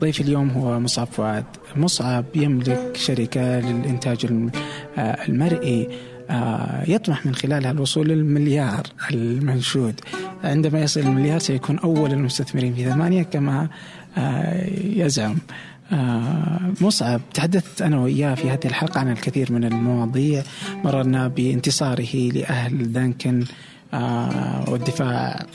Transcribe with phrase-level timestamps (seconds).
[0.00, 1.44] ضيف اليوم هو مصعب فؤاد.
[1.76, 4.26] مصعب يملك شركة للإنتاج
[4.98, 5.88] المرئي
[6.30, 10.00] آه، يطمح من خلالها الوصول للمليار المنشود.
[10.44, 13.68] عندما يصل المليار سيكون أول المستثمرين في ثمانية كما
[14.18, 15.38] آه، يزعم.
[15.92, 20.42] آه، مصعب تحدثت أنا وإياه في هذه الحلقة عن الكثير من المواضيع.
[20.84, 23.44] مررنا بانتصاره لأهل دانكن
[24.68, 25.46] والدفاع.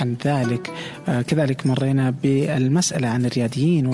[0.00, 0.72] عن ذلك.
[1.08, 3.86] آه، كذلك مرينا بالمسألة عن الرياديين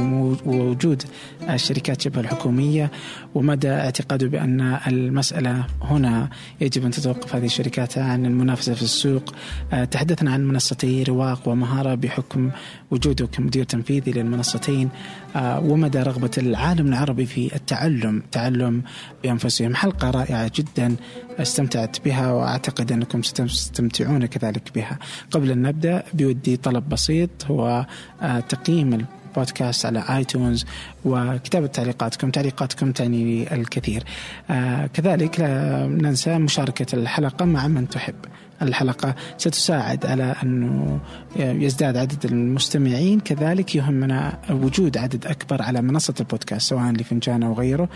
[0.46, 1.02] ووجود
[1.50, 2.90] الشركات شبه الحكومية
[3.34, 6.28] ومدى اعتقاده بأن المسألة هنا
[6.60, 9.34] يجب أن تتوقف هذه الشركات عن المنافسة في السوق.
[9.73, 12.51] آه، تحدثنا عن منصتي رواق ومهارة بحكم
[12.90, 14.88] وجوده كمدير تنفيذي للمنصتين.
[15.37, 18.82] آه، ومدى رغبة العالم العربي في التعلم تعلم
[19.23, 19.74] بأنفسهم.
[19.74, 20.96] حلقة رائعة جدا.
[21.43, 24.99] استمتعت بها وأعتقد أنكم ستستمتعون كذلك بها.
[25.30, 27.87] قبل أن نبدأ بودي طلب بسيط هو
[28.23, 30.65] آه، تقييم البودكاست على آيتونز
[31.05, 32.30] وكتابة تعليقاتكم.
[32.30, 34.05] تعليقاتكم تعني الكثير.
[34.51, 38.15] آه كذلك لا ننسى مشاركة الحلقة مع من تحب.
[38.62, 41.00] الحلقة ستساعد على أنه
[41.36, 43.20] يزداد عدد المستمعين.
[43.20, 47.88] كذلك يهمنا وجود عدد أكبر على منصة البودكاست سواء لفنجان أو غيره.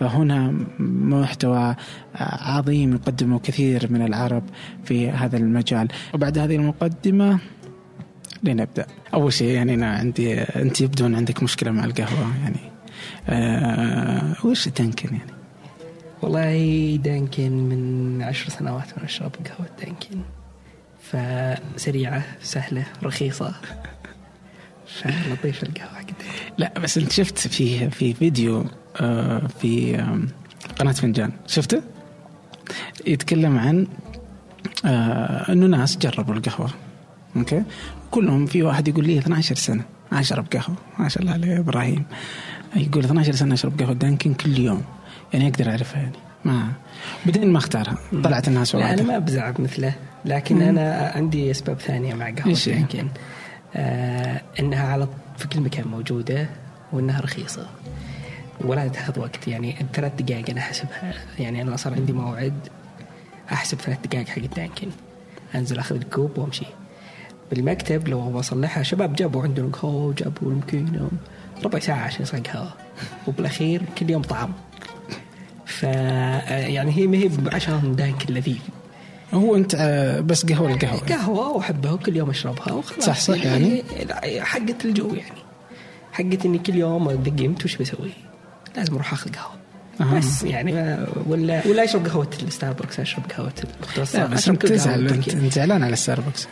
[0.00, 1.76] فهنا محتوى
[2.14, 4.42] عظيم يقدمه كثير من العرب
[4.84, 5.88] في هذا المجال.
[6.14, 7.38] وبعد هذه المقدمة
[8.42, 8.86] لنبدأ.
[9.14, 12.72] أول شيء يعني أنا عندي أنت يبدو أن عندك مشكلة مع القهوة يعني
[13.28, 15.41] أه وش تنكن يعني؟
[16.22, 20.18] والله دانكن من عشر سنوات وأنا أشرب قهوة دانكن.
[21.02, 23.54] فسريعة سهلة رخيصة.
[24.86, 26.06] فلطيفة القهوة حق
[26.58, 28.64] لا بس انت شفت في في فيديو
[28.96, 29.96] آه، في
[30.78, 31.32] قناة فنجان.
[31.46, 31.82] شفته؟
[33.06, 33.86] يتكلم عن
[34.84, 36.70] آه، انه ناس جربوا القهوة.
[37.36, 37.62] أوكي؟
[38.10, 40.76] كلهم في واحد يقول لي 12 سنة أشرب قهوة.
[40.98, 42.04] ما شاء الله عليه إبراهيم.
[42.76, 44.82] يقول 12 سنة أشرب قهوة دانكن كل يوم.
[45.32, 46.16] يعني أقدر أعرفها يعني.
[46.44, 46.72] ما
[47.26, 47.98] بعدين ما أختارها.
[48.24, 49.94] طلعت الناس لا أنا ما بزعق مثله
[50.24, 50.62] لكن مم.
[50.62, 53.08] أنا عندي أسباب ثانية مع قهوة يمكن.
[53.76, 56.48] آه إنها على في كل مكان موجودة
[56.92, 57.66] وإنها رخيصة.
[58.60, 59.48] ولا تاخذ وقت.
[59.48, 61.14] يعني ثلاث دقائق أنا أحسبها.
[61.38, 62.54] يعني أنا صار عندي موعد
[63.52, 64.88] أحسب ثلاث دقائق حق الدانكن
[65.54, 66.66] أنزل أخذ الكوب وأمشي.
[67.50, 71.08] بالمكتب لو بصلحها شباب جابوا عندهم قهوة وجابوا يمكن
[71.64, 72.72] ربع ساعة عشان يصير قهوة.
[73.26, 74.52] وبالأخير كل يوم طعام.
[75.82, 78.58] ف يعني هي ما هي عشان دانك اللذيذ.
[79.34, 83.04] هو أنت آه، بس قهوة القهوه قهوة وأحبها وكل يوم أشربها وخلاص.
[83.04, 83.82] صح صح يعني؟
[84.40, 85.40] حقت الجو يعني.
[86.12, 88.10] حقت إني كل يوم قمت وش بسوي؟
[88.76, 89.62] لازم أروح أخذ قهوة.
[90.00, 90.18] أه.
[90.18, 90.72] بس يعني
[91.26, 96.48] ولا ولا أشرب قهوة الستاربكس أشرب قهوة المختصر بس أنت تزعل أنت زعلان على الستاربكس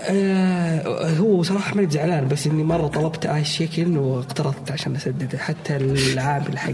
[0.00, 5.38] آه هو صراحة ماني زعلان بس إني مرة طلبت ايس شيكن واقترضت عشان أسدده.
[5.38, 6.72] حتى العامل حق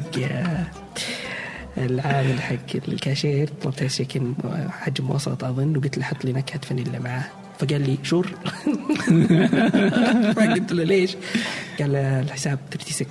[1.78, 4.34] العامل حق الكاشير طلبت chicken
[4.70, 7.24] حجم وسط أظن وقلت له حط لي نكهة فانيلا معاه.
[7.58, 8.26] فقال لي sure.
[10.36, 11.16] فقلت له ليش؟
[11.80, 13.08] قال الحساب 36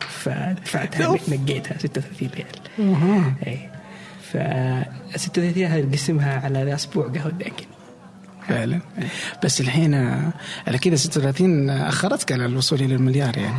[0.00, 2.46] فدفعتها نقيتها 36 ريال.
[3.46, 3.58] إي.
[4.22, 4.36] ف
[5.16, 7.64] 36 هذه نقسمها على أسبوع قهوة دانكن
[8.48, 8.80] فعلا.
[9.44, 9.94] بس الحين
[10.66, 13.58] على كذا 36 أخرتك على الوصول إلى المليار يعني.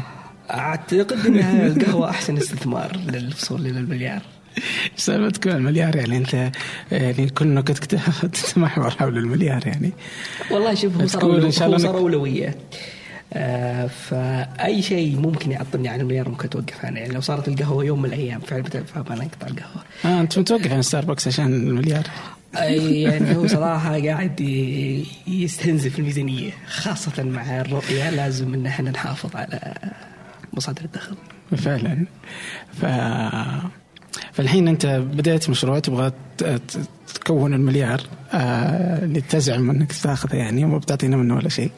[0.52, 4.22] أعتقد إنها القهوة أحسن استثمار للوصول إلى المليار.
[4.96, 6.52] سالفتك المليار يعني أنت
[6.92, 7.86] يعني كل نكتك
[8.34, 9.92] تتمحور حول المليار يعني.
[10.52, 11.08] والله شوف هو
[11.50, 12.56] صار صار أولوية.
[13.34, 18.02] آه فأي شيء ممكن يعطلني عن المليار ممكن أتوقف عنه يعني لو صارت القهوة يوم
[18.02, 19.84] من الأيام فعلا فانا انقطع القهوة.
[20.06, 22.04] آه أنت متوقف عن ستاربكس عشان المليار؟
[22.58, 24.40] أي يعني هو صراحة قاعد
[25.28, 29.74] يستنزف الميزانية خاصة مع الرؤية لازم إن إحنا نحافظ على
[30.54, 31.16] مصادر الدخل.
[31.58, 32.06] فعلا.
[32.82, 32.86] ف
[34.34, 36.12] فالحين أنت بدأت مشروع تبغى
[37.14, 38.02] تكون المليار
[38.34, 41.72] آه اللي تزعم إنك تاخذه يعني وما بتعطينا منه ولا شيء.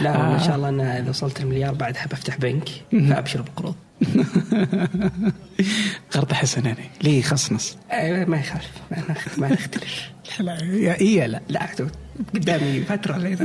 [0.00, 0.34] لا آه.
[0.34, 3.74] إن شاء الله أنا إذا وصلت المليار بعدها بفتح بنك فأبشر بقروض.
[6.10, 8.70] قرض حسن يعني ليه خصنص؟ آه ما يخالف.
[9.38, 10.10] ما نختلف.
[10.40, 11.68] لا يا إيه لا؟ لا
[12.34, 13.38] قدامي فترة لين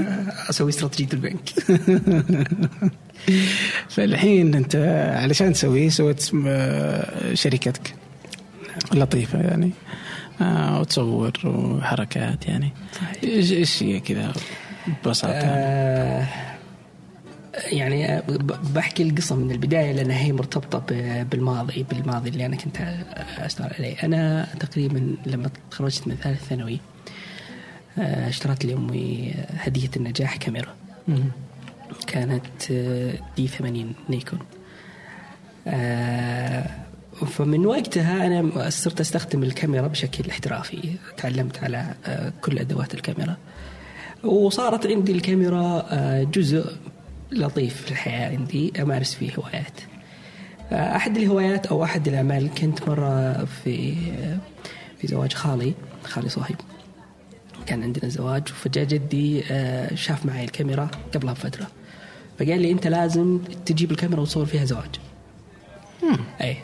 [0.50, 1.50] أسوي استراتيجية البنك.
[3.90, 4.76] فالحين أنت
[5.16, 7.94] علشان تسويه سويت آه، شركتك.
[8.94, 9.72] لطيفة يعني.
[10.42, 12.72] آه وتصور وحركات يعني.
[13.24, 14.34] إيش إيش هي كذا
[14.88, 16.28] ببساطة؟ آه
[17.72, 18.22] يعني
[18.76, 20.80] بحكي القصة من البداية لأنها هي مرتبطة
[21.24, 22.78] بالماضي بالماضي اللي أنا كنت
[23.38, 23.96] أشتغل عليه.
[24.04, 26.80] أنا تقريبا لما تخرجت من ثالث ثانوي
[28.00, 30.76] آه، اشترت لي أمي هدية النجاح كاميرا.
[32.08, 32.72] كانت
[33.38, 34.40] دي 80 نيكون.
[37.26, 40.96] فمن وقتها أنا صرت أستخدم الكاميرا بشكل احترافي.
[41.18, 41.94] تعلمت على
[42.42, 43.38] كل أدوات الكاميرا.
[44.24, 45.86] وصارت عندي الكاميرا
[46.24, 46.66] جزء
[47.32, 49.80] لطيف في الحياة عندي أمارس فيه هوايات.
[50.72, 53.96] أحد الهوايات أو أحد الأعمال كنت مرة في
[54.98, 55.74] في زواج خالي
[56.04, 56.56] خالي صهيب
[57.66, 61.68] كان عندنا زواج وفجأة جدي آه، شاف معي الكاميرا قبلها بفترة.
[62.40, 64.96] فقال لي أنت لازم تجيب الكاميرا وتصور فيها زواج.
[66.42, 66.58] اي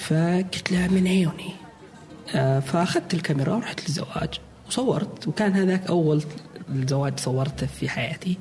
[0.00, 1.52] فقلت له من عيوني.
[2.34, 6.22] آه، فأخذت الكاميرا ورحت للزواج وصورت وكان هذاك أول
[6.70, 8.38] زواج صورته في حياتي.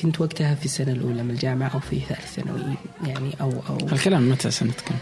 [0.00, 2.74] كنت وقتها في السنة الأولى من الجامعة أو في ثالث ثانوي
[3.04, 4.94] يعني أو أو الكلام متى سنة كم؟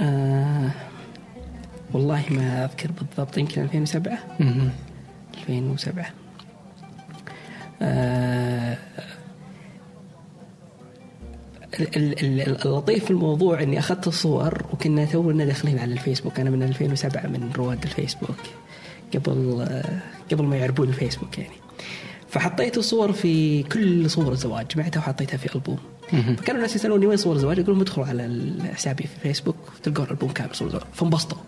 [0.00, 0.70] آه
[1.92, 4.18] والله ما أذكر بالضبط يمكن 2007
[5.48, 6.06] 2007
[7.82, 8.78] آه
[11.74, 16.40] اللطيف في الموضوع إني أخذت الصور وكنا تونا داخلين على الفيسبوك.
[16.40, 18.36] أنا من 2007 من رواد الفيسبوك
[19.14, 19.66] قبل
[20.32, 21.54] قبل ما يعربون الفيسبوك يعني.
[22.28, 25.78] فحطيت الصور في كل صور الزواج جمعتها وحطيتها في ألبوم.
[26.10, 30.30] فكانوا الناس يسألوني وين صور الزواج؟ أقول لهم ادخلوا على حسابي في فيسبوك تلقون ألبوم
[30.30, 30.84] كامل صور الزواج.
[30.92, 31.38] فانبسطوا.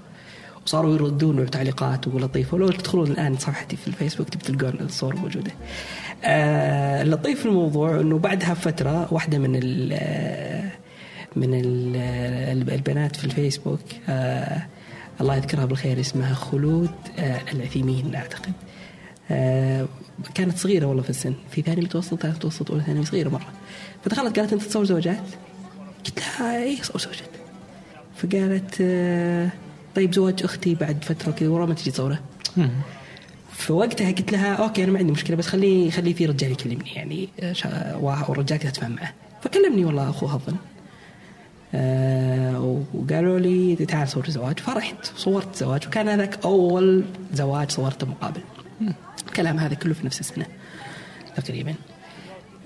[0.66, 2.54] وصاروا يردون تعليقات ولطيفة.
[2.54, 5.52] ولو تدخلون الآن صفحتي في الفيسبوك تلقون الصور موجودة.
[6.24, 9.92] آه اللطيف في الموضوع إنه بعدها بفتره واحدة من ال
[11.36, 11.96] من ال
[12.72, 14.62] البنات في الفيسبوك آه
[15.20, 18.52] الله يذكرها بالخير اسمها خلود آه العثيمين أعتقد.
[19.30, 19.86] آه
[20.34, 23.52] كانت صغيرة والله في السن في ثاني متوسط ثالث متوسط أولى ثانوي صغيرة مرة
[24.04, 25.22] فدخلت قالت أنت تصور زواجات؟
[26.06, 27.28] قلت لها اي اصور زواجات
[28.16, 29.48] فقالت آه
[29.94, 32.18] طيب زواج أختي بعد فترة كذا ورا ما تجي تصوره
[33.62, 37.28] فوقتها قلت لها أوكي أنا ما عندي مشكلة بس خلي خلي في رجال يكلمني يعني
[38.00, 39.12] والرجال كذا اتفاهم معه
[39.42, 40.56] فكلمني والله اخوها اظن
[41.74, 44.58] آه وقالوا لي تعال صور زواج.
[44.60, 48.40] فرحت صورت زواج وكان هذاك أول زواج صورته مقابل.
[49.26, 50.46] الكلام هذا كله في نفس السنة
[51.36, 51.74] تقريبا.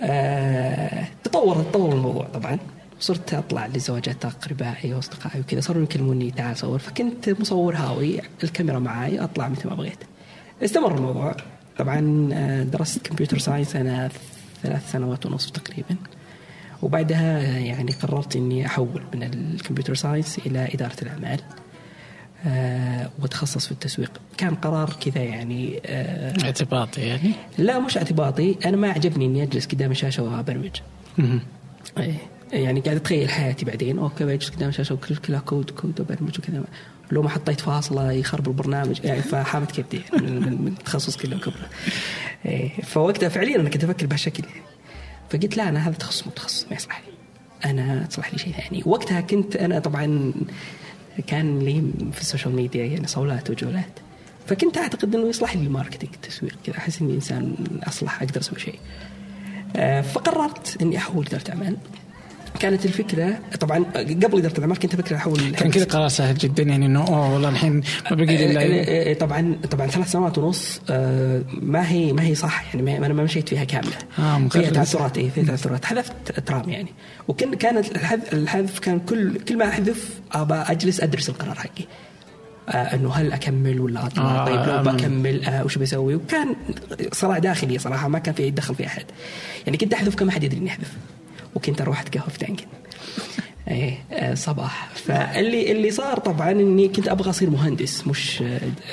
[0.01, 2.59] آه تطور تطور الموضوع طبعا.
[3.01, 6.79] صرت أطلع لزواجات أقربائي وأصدقائي وكذا صاروا يكلموني تعال صور.
[6.79, 9.99] فكنت مصور هاوي الكاميرا معاي أطلع مثل ما بغيت.
[10.65, 11.37] استمر الموضوع.
[11.79, 14.11] طبعا آه، درست computer science أنا
[14.63, 15.97] ثلاث سنوات ونصف تقريبا.
[16.83, 21.41] وبعدها يعني قررت إني أحول من ال computer science إلى إدارة الأعمال.
[22.47, 24.21] آه وتخصص في التسويق.
[24.37, 28.57] كان قرار كذا يعني آه اعتباطي يعني؟ لا مش اعتباطي.
[28.65, 30.81] أنا ما عجبني إني أجلس قدام الشاشه وأبرمج.
[31.99, 32.15] إيه
[32.53, 33.99] يعني قاعد أتخيل حياتي بعدين.
[33.99, 36.65] okay بجلس قدام الشاشه كلها code code وبرمج وكذا.
[37.11, 39.01] لو ما حطيت فاصلة يخرب البرنامج.
[39.05, 41.69] يعني فحامت كبدي من التخصص كله كبره.
[42.47, 44.45] إيه فوقتها فعليا أنا كنت أفكر بهالشكل.
[44.45, 44.63] يعني
[45.31, 47.13] فقلت لا أنا هذا تخصص مو تخصص ما يصلح لي.
[47.71, 48.83] أنا تصلح لي شيء ثاني.
[48.87, 50.33] وقتها كنت أنا طبعا
[51.27, 53.99] كان لي في السوشيال ميديا يعني صولات وجولات.
[54.47, 56.79] فكنت أعتقد إنه يصلح لي ال marketing التسويق كذا.
[56.79, 58.79] أحس إني إنسان أصلح أقدر أسوي شيء.
[59.77, 61.77] آه، فقررت إني أحول إدارة أعمال.
[62.57, 66.87] كانت الفكرة طبعا قبل إدارة الأعمال كنت أفكر أحول كان كذا قرار سهل جدا يعني
[66.87, 70.81] إنه أوه والله الحين ما بقي إلا إيه، إيه، إيه، طبعا طبعا ثلاث سنوات ونص
[70.91, 73.97] آه، ما هي ما هي صح يعني ما أنا ما مشيت فيها كاملة.
[74.19, 75.85] آه فيها تعثرات اي فيها تعثرات.
[75.85, 76.89] حذفت term يعني.
[77.29, 77.87] وكان كانت
[78.33, 81.85] الحذف كان كل كل ما أحذف أبى أجلس أدرس القرار حقي.
[82.69, 86.57] آه إنه هل أكمل ولا أطلع؟ آه طيب لو بكمل آه وش بسوي؟ وكان
[87.13, 89.05] صراع داخلي صراحة ما كان في يتدخل في أحد.
[89.67, 90.93] يعني كنت أحذف كما حد يدري إني أحذف.
[91.57, 92.67] وكنت أروح أتقهوى في دانكن.
[93.69, 94.89] إيه آه، صباح.
[94.95, 98.43] فاللي اللي صار طبعا إني كنت أبغى أصير مهندس مش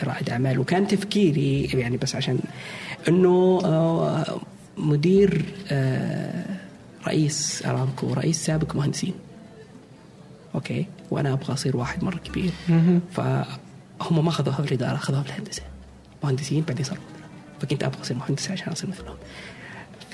[0.03, 0.59] رائد أعمال.
[0.59, 2.39] وكان تفكيري يعني بس عشان
[3.07, 4.41] إنه آه،
[4.77, 6.45] مدير آه،
[7.07, 9.13] رئيس أرامكو رئيس سابق مهندسين.
[10.55, 12.51] أوكي؟ وأنا أبغى أصير واحد مرة كبير.
[13.11, 15.61] فهم ما اخذوها في الإدارة اخذوها في الهندسة.
[16.23, 17.03] مهندسين بعدين صاروا
[17.61, 19.15] فكنت أبغى أصير مهندس عشان أصير مثلهم.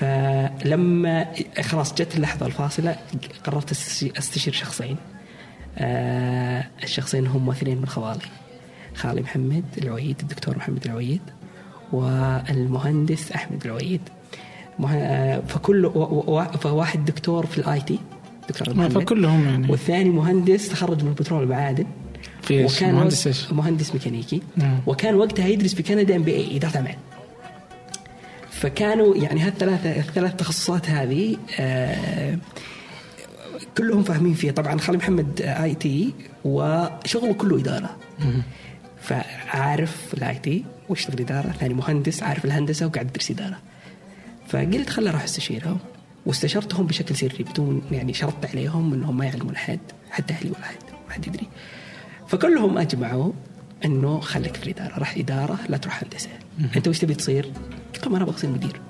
[0.00, 1.26] فلما
[1.60, 2.96] خلاص جت اللحظة الفاصلة
[3.44, 3.70] قررت
[4.18, 4.96] أستشير شخصين.
[5.78, 8.20] آه الشخصين هم اثنين من خوالي
[8.94, 11.20] خالي محمد العويد الدكتور محمد العويد
[11.92, 14.00] والمهندس أحمد العويد.
[14.88, 15.90] آه، فكل
[16.60, 17.98] فواحد دكتور في ال IT
[18.48, 18.92] دكتور محمد.
[18.92, 19.70] فكلهم يعني.
[19.70, 21.86] والثاني مهندس تخرج من البترول والمعادن
[22.50, 24.42] وكان مهندس مهندس ميكانيكي.
[24.56, 24.78] مم.
[24.86, 26.96] وكان وقتها يدرس في كندا MBA إدارة أعمال.
[28.60, 32.38] فكانوا يعني هالثلاثة الثلاث تخصصات هذه آه
[33.78, 34.52] كلهم فاهمين فيها.
[34.52, 37.96] طبعا خالي محمد IT وشغله كله إدارة.
[39.00, 43.58] فعارف ال IT ويشتغل إدارة ثاني مهندس عارف الهندسة وقاعد يدرس إدارة.
[44.48, 45.78] فقلت خلي أروح استشيرهم
[46.26, 50.76] واستشرتهم بشكل سري بدون يعني شرطت عليهم إنهم ما يعلمون أحد حتى أهلي ولا احد
[51.08, 51.46] ما حد يدري.
[52.28, 53.32] فكلهم أجمعوا
[53.84, 56.28] إنه خليك في الإدارة راح إدارة لا تروح هندسة.
[56.76, 57.52] أنت وش تبي تصير؟
[57.94, 58.80] قلت أنا اصير مدير.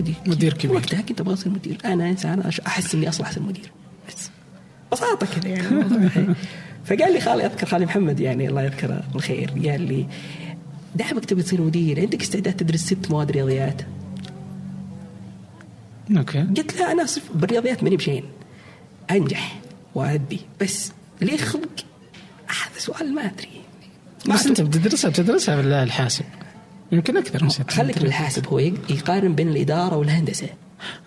[0.00, 0.76] مدير مدير كبير.
[0.76, 1.78] وقتها كنت أبغى اصير مدير.
[1.84, 3.70] أنا إنسان أحس إني أصلح اصير مدير.
[4.08, 4.30] بس.
[4.92, 6.34] بساطة كذا يعني
[6.86, 10.06] فقال لي خالي أذكر خالي محمد يعني الله يذكره بالخير قال لي
[10.94, 13.82] دعمك تبي تصير مدير عندك استعداد تدرس ست مواد رياضيات؟
[16.16, 16.40] أوكي.
[16.40, 18.24] قلت لا أنا بالرياضيات ماني بشين.
[19.10, 19.60] أنجح
[19.94, 20.40] وأدي.
[20.60, 21.84] بس ليه خلق
[22.46, 23.48] هذا سؤال ما أدري.
[24.28, 26.24] بس أنت بتدرسها بتدرسها بالله الحاسب.
[26.92, 30.48] يمكن أكثر من ست خليك بالحاسب هو يقارن بين الإدارة والهندسة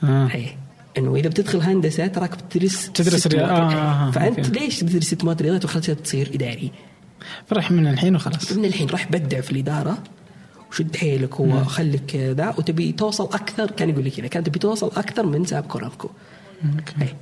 [0.04, 0.30] آه.
[0.36, 0.58] إيه
[0.98, 3.62] إنه إذا بتدخل هندسة تراك بتدرس تدرس ست رياض- مواد.
[3.62, 4.60] آه، آه، آه، فأنت أوكي.
[4.60, 6.72] ليش تدرس ست مواد رياضيات وخلتها تصير إداري؟
[7.48, 9.98] فرح من الحين وخلاص من الحين راح بدع في الإدارة
[10.72, 15.26] وشد حيلك وخليك ذا وتبي توصل أكثر كان يقول لي كذا كان تبي توصل أكثر
[15.26, 16.10] من ساب كورامكو
[16.66, 17.16] أوكي إيه.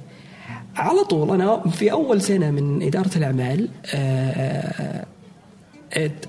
[0.75, 5.05] على طول أنا في أول سنة من إدارة الأعمال آه، آه،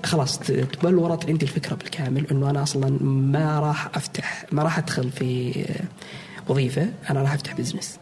[0.03, 5.59] خلاص تبلورت عندي الفكرة بالكامل إنه أنا أصلا ما راح أفتح ما راح أدخل في
[5.59, 5.83] آه،
[6.51, 7.99] وظيفة أنا راح أفتح business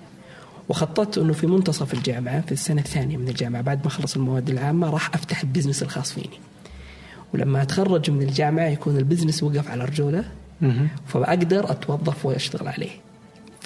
[0.69, 4.89] وخططت إنه في منتصف الجامعة في السنة الثانية من الجامعة بعد ما أخلص المواد العامة
[4.89, 6.39] راح أفتح ال business الخاص فيني.
[7.33, 10.23] ولما أتخرج من الجامعة يكون ال business وقف على رجوله.
[11.07, 12.89] فاقدر أتوظف وأشتغل عليه.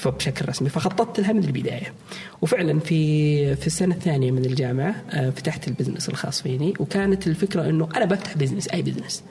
[0.01, 0.69] فبشكل رسمي.
[0.69, 1.93] فخططت لها من البداية.
[2.41, 6.73] وفعلا في في السنة الثانية من الجامعة آه، فتحت ال business الخاص فيني.
[6.79, 9.23] وكانت الفكرة إنه أنا بفتح business أي business.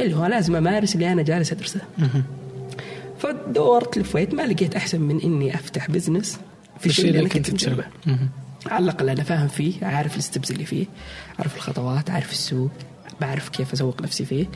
[0.00, 1.80] اللي هو لازم أمارس اللي أنا جالس أدرسه.
[3.18, 6.38] فدورت لفيت ما لقيت أحسن من إني أفتح business
[6.80, 7.84] في الشيء اللي أنا كنت مجربه.
[8.66, 10.86] على الأقل أنا فاهم فيه عارف ال steps اللي فيه
[11.38, 12.70] عارف الخطوات عارف السوق
[13.20, 14.46] بعرف كيف أسوق نفسي فيه.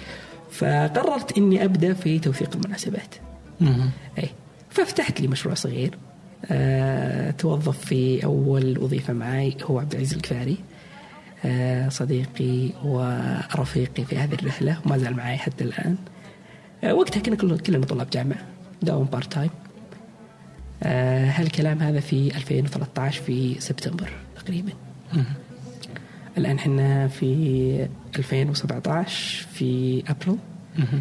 [0.50, 3.14] فقررت إني أبدأ في توثيق المناسبات.
[4.18, 4.28] اي
[4.76, 5.98] ففتحت لي مشروع صغير
[6.50, 10.56] أه توظف في أول وظيفة معي هو عبد العزيز الكفاري
[11.44, 15.96] أه صديقي ورفيقي في هذه الرحلة وما زال معي حتى الآن
[16.84, 18.38] أه وقتها كنا كل- كلنا طلاب جامعة
[18.82, 19.50] داوم part time
[20.82, 24.72] أه هالكلام هذا في 2013 في سبتمبر تقريبا.
[26.38, 30.38] الآن إحنا في 2017 في أبريل
[30.78, 31.00] مهم.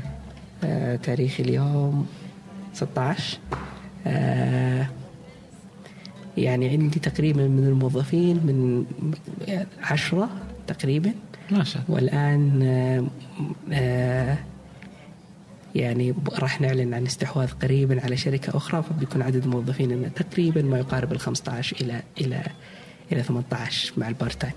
[0.63, 2.07] آه، تاريخ اليوم
[2.75, 3.37] 16
[4.07, 4.87] آه،
[6.37, 8.85] يعني عندي تقريبا من الموظفين من
[9.81, 10.29] عشرة
[10.67, 11.13] تقريبا.
[11.51, 11.95] ما شاء الله.
[11.95, 13.05] والآن آه،
[13.73, 14.37] آه،
[15.75, 20.79] يعني راح نعلن عن استحواذ قريبا على شركة أخرى فبيكون عدد الموظفين إنه تقريبا ما
[20.79, 22.43] يقارب ال 15 إلى إلى
[23.11, 24.53] إلى 18 مع ال part time.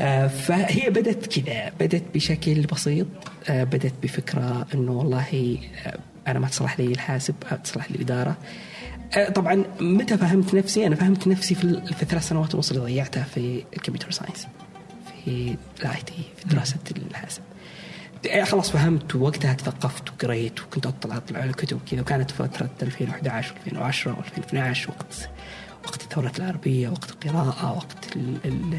[0.00, 3.06] آه، فهي بدت كذا بدت بشكل بسيط.
[3.48, 5.58] بدت بفكرة أنه والله
[6.26, 8.36] أنا ما تصلح لي الحاسب آه، تصلح لي الإدارة.
[9.16, 12.82] آه، طبعا متى فهمت نفسي؟ أنا فهمت نفسي في, ال- في الثلاث سنوات ونص اللي
[12.82, 14.46] ضيعتها في ال computer science
[15.24, 16.76] في ال IT في دراسة
[17.10, 17.42] الحاسب.
[18.30, 23.54] آه، خلاص فهمت ووقتها تثقفت وقريت وكنت أطلع أطلع على كتب كذا وكانت فترة 2011
[23.66, 25.28] و2010 و2012 وقت
[25.86, 28.78] وقت الثورة العربية وقت القراءة وقت ال ال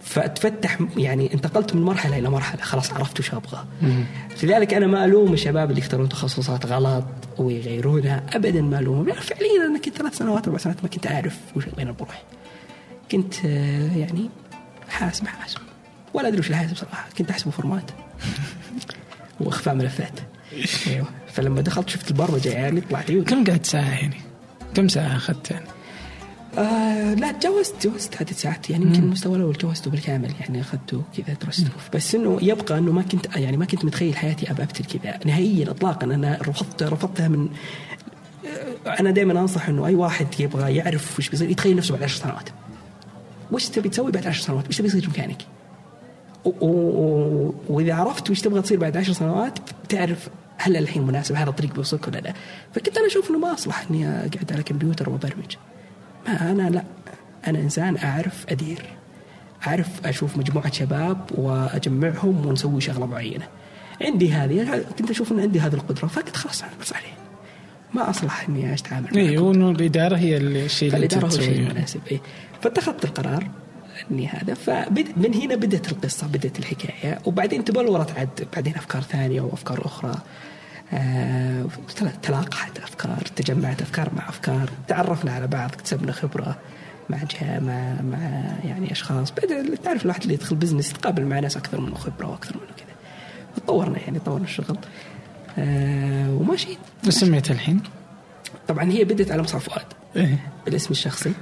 [0.00, 2.62] فتفتح يعني انتقلت من مرحلة إلى مرحلة.
[2.62, 3.64] خلاص عرفت وش أبغى.
[4.42, 7.04] لذلك أنا ما ألوم الشباب اللي يختارون تخصصات غلط
[7.38, 8.26] ويغيرونها.
[8.32, 9.08] أبدا ما ألومهم.
[9.08, 12.22] يعني فعليا أنا كنت ثلاث سنوات أربع سنوات ما كنت أعرف وش وين بروح
[13.12, 14.30] كنت آه، يعني
[14.88, 15.58] حاسب حاسب.
[16.14, 17.08] ولا أدري وش الحاسب صراحة.
[17.18, 17.90] كنت أحسبه فورمات.
[19.40, 20.20] وأخفاء ملفات.
[20.86, 21.06] أيوه.
[21.32, 24.16] فلما دخلت شفت البرمجة يعني طلعت عيون كم قعدت ساعة يعني؟
[24.74, 25.66] كم ساعة أخذت يعني؟
[26.58, 31.36] آه لا تجاوزت تجاوزت عدد ساعات يعني يمكن المستوى الأول تجاوزته بالكامل يعني اخذته كذا
[31.44, 35.18] درسته بس إنه يبقى إنه ما كنت يعني ما كنت متخيل حياتي ابى أبتل كذا.
[35.26, 37.48] نهائيا اطلاقا أنا رفضت رفضتها من
[38.86, 42.16] آه، أنا دائما أنصح إنه أي واحد يبغى يعرف وش بيصير يتخيل نفسه بعد عشر
[42.22, 42.48] سنوات.
[43.52, 45.42] وش تبي تسوي بعد عشر سنوات؟ وش تبي يصير مكانك
[46.44, 51.50] و- و- وإذا عرفت وش تبغى تصير بعد عشر سنوات بتعرف هل الحين مناسب هذا
[51.50, 52.34] الطريق بيوصلك ولا لا.
[52.74, 55.52] فكنت أنا أشوف إنه ما أصلح إني أقعد على كمبيوتر وأبرمج.
[56.28, 56.82] أنا لا.
[57.46, 58.82] أنا إنسان أعرف أدير
[59.66, 63.48] أعرف أشوف مجموعة شباب وأجمعهم ونسوي شغلة معينة.
[64.00, 67.12] عندي هذه كنت أشوف إن عندي هذه القدرة فقلت خلاص أنا بس عليه
[67.94, 72.00] ما أصلح إني أتعامل مع اي وإنه الإدارة هي الشيء اللي فالإدارة هو الشيء المناسب
[72.10, 72.20] إيه.
[72.62, 73.46] فاتخذت القرار
[74.10, 79.86] إني هذا فمن هنا بدت القصة بدت الحكاية وبعدين تبلورت عاد بعدين أفكار ثانية وأفكار
[79.86, 80.10] أخرى.
[80.10, 80.22] آه
[82.22, 86.56] تلاقحت أفكار تجمعت أفكار مع أفكار تعرفنا على بعض اكتسبنا خبرة
[87.10, 88.18] مع جهة مع مع
[88.64, 89.32] يعني أشخاص.
[89.32, 92.96] بعد تعرف الواحد اللي يدخل بزنس يتقابل مع ناس أكثر منه خبرة وأكثر منه كذا.
[93.56, 94.78] تطورنا يعني طورنا الشغل.
[95.58, 96.78] آه وماشي.
[97.08, 97.80] سميتها الحين؟
[98.68, 99.86] طبعا هي بدت على مصعب فؤاد.
[100.16, 101.28] إيه؟ بالاسم الشخصي.
[101.28, 101.32] آه،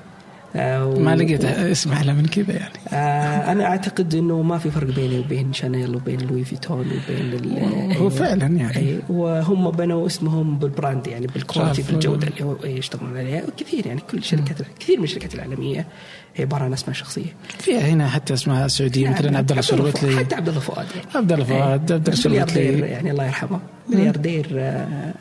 [0.58, 1.00] و...
[1.00, 2.72] ما لقيت اسم أحلى من كذا يعني.
[2.88, 8.10] آه أنا أعتقد إنه ما في فرق بيني وبين شانيل وبين لوي فيتون وبين هو
[8.10, 8.76] فعلا يعني.
[8.76, 13.42] أي وهم بنوا اسمهم بال brand يعني بال quality بالجودة اللي هو يشتغلون عليها.
[13.56, 15.86] كثير يعني كل الشركات كثير من الشركات العالمية
[16.34, 17.34] هي عبارة عن أسماء شخصية.
[17.58, 21.08] فيها هنا حتى أسماء سعودية يعني مثلا عبد الله الشروتلي حتى عبد الله فؤاد يعني
[21.14, 23.60] عبد الله فؤاد عبد الله الشروتلي يعني الله يرحمه.
[23.88, 25.14] ملياردير آه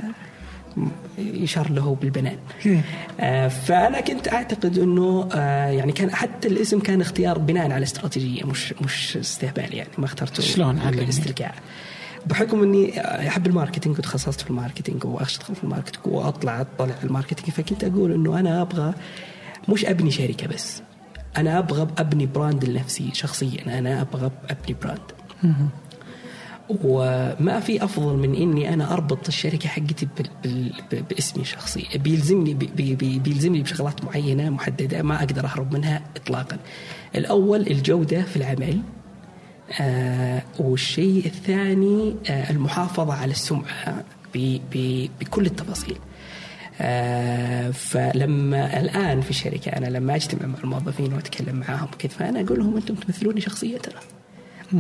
[1.18, 2.38] يشار له بالبنان.
[3.20, 8.44] آه فأنا كنت أعتقد إنه آه يعني كان حتى الاسم كان اختيار بناء على استراتيجية
[8.44, 11.54] مش مش استهبال يعني ما اخترته شلون استهبال
[12.26, 16.86] بحكم إني أحب ال marketing وتخصصت في ال marketing وأشتغل في ال marketing وأطلع أطلع
[16.86, 18.94] على ال marketing فكنت أقول إنه أنا أبغى
[19.70, 20.82] مش أبني شركة بس
[21.38, 25.56] أنا أبغى أبني brand لنفسي شخصيا أنا أبغى أبني brand.
[26.70, 30.08] وما في أفضل من إني أنا أربط الشركة حقتي
[31.10, 36.58] باسمي الشخصي بيلزمني بي بي بيلزمني بشغلات معينة محددة ما أقدر أهرب منها اطلاقا.
[37.16, 38.80] الأول الجودة في العمل
[39.82, 44.04] آه والشيء الثاني آه المحافظة على السمعة
[44.36, 45.98] بكل التفاصيل.
[46.82, 52.60] آه فلما الآن في الشركة أنا لما أجتمع مع الموظفين وأتكلم معاهم كذا فأنا أقول
[52.60, 54.00] لهم أنتم تمثلوني شخصيه ترى.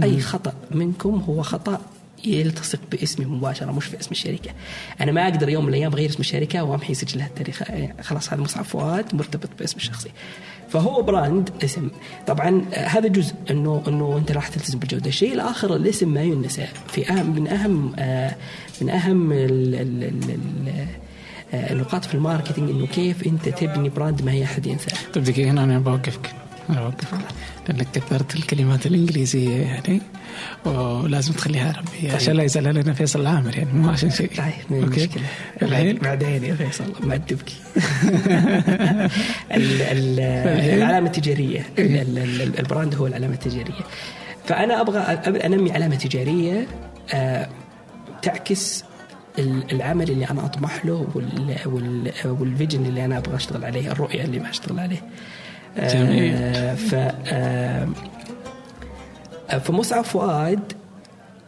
[0.03, 1.81] أي خطأ منكم هو خطأ
[2.25, 4.51] يلتصق باسمي مباشرة مش في اسم الشركة.
[5.01, 7.63] أنا ما أقدر يوم من الأيام أغير اسم الشركة وامحي سجلها التاريخ.
[8.01, 10.09] خلاص هذا مصعب فؤاد مرتبط باسم الشخصي.
[10.69, 11.89] فهو براند اسم.
[12.27, 16.67] طبعا هذا جزء إنه إنه أنت راح تلتزم بالجودة، الشيء الآخر الاسم ما ينسى.
[16.87, 18.35] في أهم من أهم آه،
[18.81, 19.31] من أهم
[21.53, 24.97] آه، النقاط في ال marketing إنه كيف أنت تبني brand ما هي أحد ينساه.
[25.13, 26.33] طيب دقيقة هنا أنا بوقفك.
[26.69, 27.19] بوقفك.
[27.69, 30.01] لانك كثرت الكلمات الإنجليزية يعني
[30.65, 32.15] ولازم تخليها عربية طيب.
[32.15, 34.29] عشان لا يزعل علينا فيصل العامر يعني مو عشان شيء.
[34.37, 35.09] طيب okay.
[35.61, 37.55] الحين بعدين؟ يا فيصل ما تبكي
[39.51, 41.65] العلامة التجارية.
[42.59, 43.83] ال brand هو العلامة التجارية.
[44.45, 44.99] فأنا أبغى
[45.45, 46.67] أنمي علامة تجارية
[47.13, 47.49] آه،
[48.21, 48.83] تعكس
[49.71, 51.07] العمل اللي أنا أطمح له
[52.25, 55.01] والفيجن اللي أنا أبغى أشتغل عليه الرؤية اللي ما أشتغل عليه.
[55.77, 56.35] جميل.
[56.35, 56.95] آه ف
[57.27, 57.87] آه
[59.63, 60.73] فمصعب فؤاد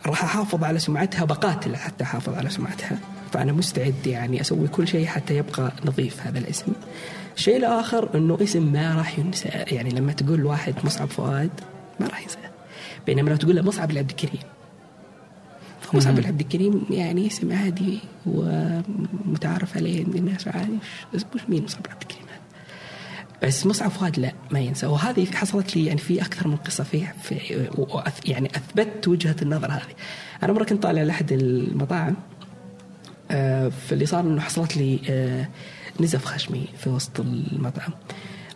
[0.06, 2.98] راح أحافظ على سمعتها بقاتل حتى أحافظ على سمعتها.
[3.34, 6.72] فأنا مستعد يعني أسوي كل شيء حتى يبقى نظيف هذا الاسم.
[7.36, 9.50] الشيء الآخر إنه اسم ما راح ينسى.
[9.50, 11.50] يعني لما تقول واحد مصعب فؤاد
[12.00, 12.38] ما راح ينسى.
[13.06, 14.42] بينما لو تقول له مصعب العبد الكريم.
[15.94, 20.78] مصعب العبد الكريم يعني اسم عادي ومتعارف عليه عند الناس عادي.
[21.14, 22.27] مش مين مصعب العبد الكريم؟
[23.44, 27.16] بس مصعب فؤاد لا ما ينسى وهذه حصلت لي يعني في أكثر من قصة فيه
[27.24, 27.68] في
[28.26, 29.96] يعني اثبت وجهة النظر هذه.
[30.44, 32.16] أنا مرة كنت طالع لأحد المطاعم
[33.32, 35.48] آه، فاللي صار إنه حصلت لي آه،
[36.00, 37.92] نزف خشمي في وسط المطعم.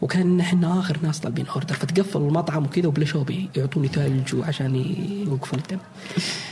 [0.01, 4.75] وكان إحنا آخر ناس طالبين أوردر فتقفل المطعم وكذا وبلا شوبي يعطوني ثلج عشان
[5.27, 5.77] يوقفون الدم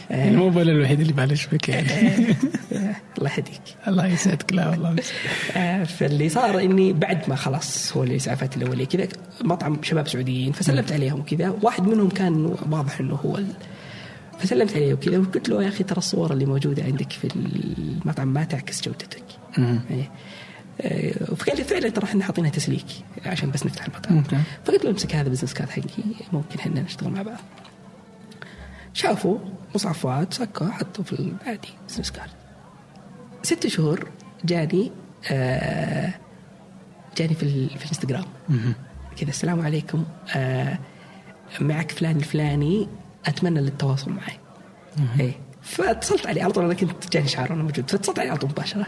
[0.10, 2.36] يعني مو بلا الوحيد اللي معلش بك يعني
[3.20, 3.62] الله يهديك.
[3.88, 4.54] الله يسعدك.
[4.54, 4.96] لا والله.
[5.56, 9.08] آه، فاللي صار إني بعد ما خلص هو الاسعافات الأولية كذا
[9.42, 13.40] مطعم شباب سعوديين فسلمت عليهم وكذا واحد منهم كان واضح إنه هو
[14.40, 18.44] فسلمت عليه وكذا وقلت له يا أخي ترى الصور اللي موجودة عندك في المطعم ما
[18.44, 19.24] تعكس جودتك.
[20.82, 22.86] آه، فقال لي فعلا ترى إحنا حاطينها تسليك
[23.26, 24.24] عشان بس نفتح المطعم.
[24.66, 25.84] فقلت له امسك هذا business card حقي
[26.34, 27.40] ممكن إحنا نشتغل مع بعض.
[28.94, 29.38] شافوا
[29.76, 32.30] مصعب فؤاد سكوا حطوا في البادي business card
[33.44, 34.08] ست شهور
[34.46, 34.92] جاني
[35.32, 36.14] آه
[37.18, 38.26] جاني في, في الانستغرام.
[39.18, 40.04] كذا السلام عليكم
[40.36, 40.80] آه
[41.62, 42.88] معك فلان الفلاني
[43.26, 44.40] أتمنى التواصل معي.
[45.20, 45.32] إيه.
[45.62, 47.92] فاتصلت عليه على طول أنا كنت جاني شعار وأنا موجود.
[47.92, 48.88] فاتصلت عليه على طول مباشرة.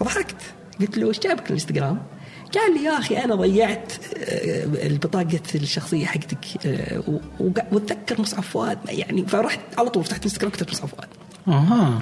[0.00, 0.36] فضحكت.
[0.80, 2.02] قلت له إيش جابك الانستغرام؟
[2.54, 7.02] قال لي يا أخي أنا ضيعت آه، البطاقة الشخصية حقتك آه،
[7.72, 9.26] واتذكر مصعب فؤاد يعني.
[9.26, 11.08] فرحت على طول فتحت انستغرام كتبت مصعب فؤاد.
[11.48, 12.00] أها.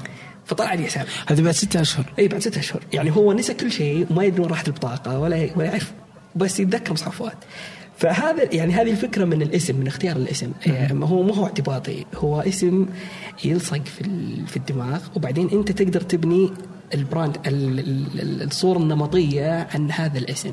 [0.50, 1.06] فطلع لي حساب.
[1.28, 2.04] هذا بعد ستة أشهر.
[2.18, 2.82] اي بعد ستة أشهر.
[2.92, 5.92] يعني هو نسى كل شيء وما يدري وين راحت البطاقة ولا ولا يعرف.
[6.36, 7.36] بس يتذكر مصعب فؤاد.
[7.98, 10.52] فهذا يعني هذه الفكرة من الاسم من اختيار الاسم.
[10.66, 12.06] يعني هو ما هو اعتباطي.
[12.14, 12.86] هو اسم
[13.44, 14.04] يلصق في
[14.46, 15.00] في الدماغ.
[15.16, 16.50] وبعدين أنت تقدر تبني
[16.94, 20.52] ال brand الصورة النمطية عن هذا الاسم.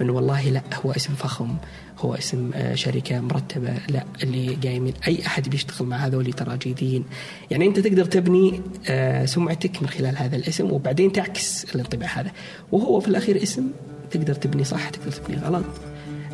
[0.00, 1.56] انه والله لا هو اسم فخم.
[1.98, 7.04] هو اسم آه، شركة مرتبة لا اللي جاي أي أحد بيشتغل مع هذول ترى جيدين
[7.50, 12.30] يعني أنت تقدر تبني آه، سمعتك من خلال هذا الاسم وبعدين تعكس الانطباع هذا.
[12.72, 13.70] وهو في الأخير اسم
[14.10, 15.64] تقدر تبني صح تقدر تبني غلط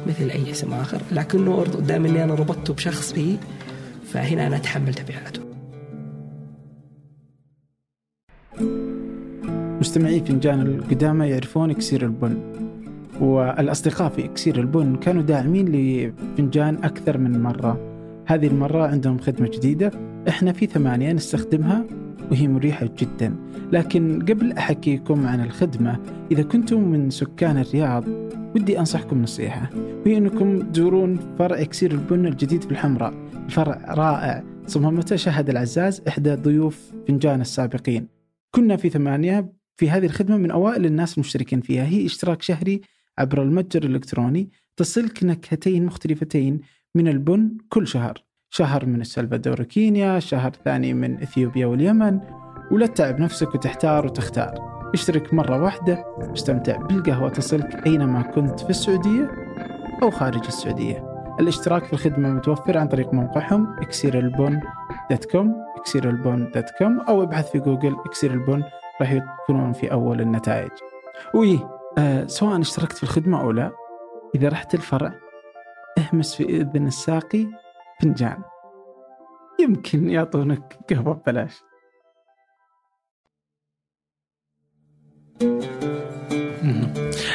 [0.07, 1.01] مثل أي اسم آخر.
[1.13, 3.39] لكنه دائما إني أنا ربطته بشخص بي
[4.13, 5.41] فهنا أنا اتحمل تبعاته.
[9.81, 12.64] مستمعي فنجان القدامى يعرفون إكسير البن.
[13.21, 17.91] والأصدقاء في إكسير البن كانوا داعمين لفنجان أكثر من مرة.
[18.27, 19.91] هذه المرة عندهم خدمة جديدة
[20.29, 21.85] إحنا في ثمانية نستخدمها
[22.31, 23.37] وهي مريحة جدا.
[23.73, 25.99] لكن قبل أحكيكم عن الخدمة
[26.31, 28.05] إذا كنتم من سكان الرياض
[28.55, 29.71] ودي أنصحكم نصيحة.
[30.07, 33.15] وهي أنكم تزورون فرع إكسير البن الجديد في الحمراء.
[33.49, 38.09] فرع رائع صممته شهد العزاز إحدى ضيوف فنجان السابقين.
[38.51, 41.85] كنا في ثمانية في هذه الخدمة من أوائل الناس المشتركين فيها.
[41.85, 42.81] هي إشتراك شهري
[43.19, 46.61] عبر المتجر الإلكتروني تصلك نكهتين مختلفتين
[46.95, 48.25] من البن كل شهر.
[48.51, 52.21] شهر من السلفادور كينيا شهر ثاني من إثيوبيا واليمن
[52.71, 54.55] ولا تتعب نفسك وتحتار وتختار.
[54.95, 59.31] اشترك مرة واحدة واستمتع بالقهوة تصلك أينما كنت في السعودية
[60.03, 61.15] أو خارج السعودية.
[61.41, 64.61] الاشتراك في الخدمة متوفر عن طريق موقعهم اكسير البن
[65.11, 68.63] dot com اكسير البن dot com أو ابحث في جوجل اكسير البن
[69.01, 70.71] راح يكونون في أول النتائج.
[71.35, 71.61] وي
[71.99, 73.73] آه سواء اشتركت في الخدمة أو لا
[74.35, 75.15] إذا رحت الفرع
[75.99, 77.47] اهمس في إذن الساقي
[78.01, 78.43] فنجان.
[79.61, 81.63] يمكن يعطونك قهوة ببلاش.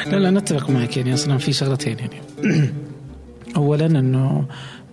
[0.06, 2.20] لا لا نتفق معك يعني أصلا في شغلتين يعني.
[3.56, 4.46] اولا أنه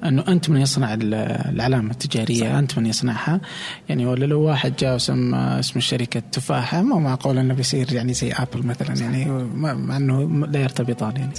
[0.03, 2.55] أنه أنت من يصنع العلامة التجارية صح.
[2.55, 3.41] أنت من يصنعها.
[3.89, 8.31] يعني ولا لو واحد جاء وسمى اسم الشركة تفاحة مو معقول إنه بيصير يعني زي
[8.31, 9.01] ابل مثلا صح.
[9.01, 11.33] يعني مع إنه لا يرتبطان يعني.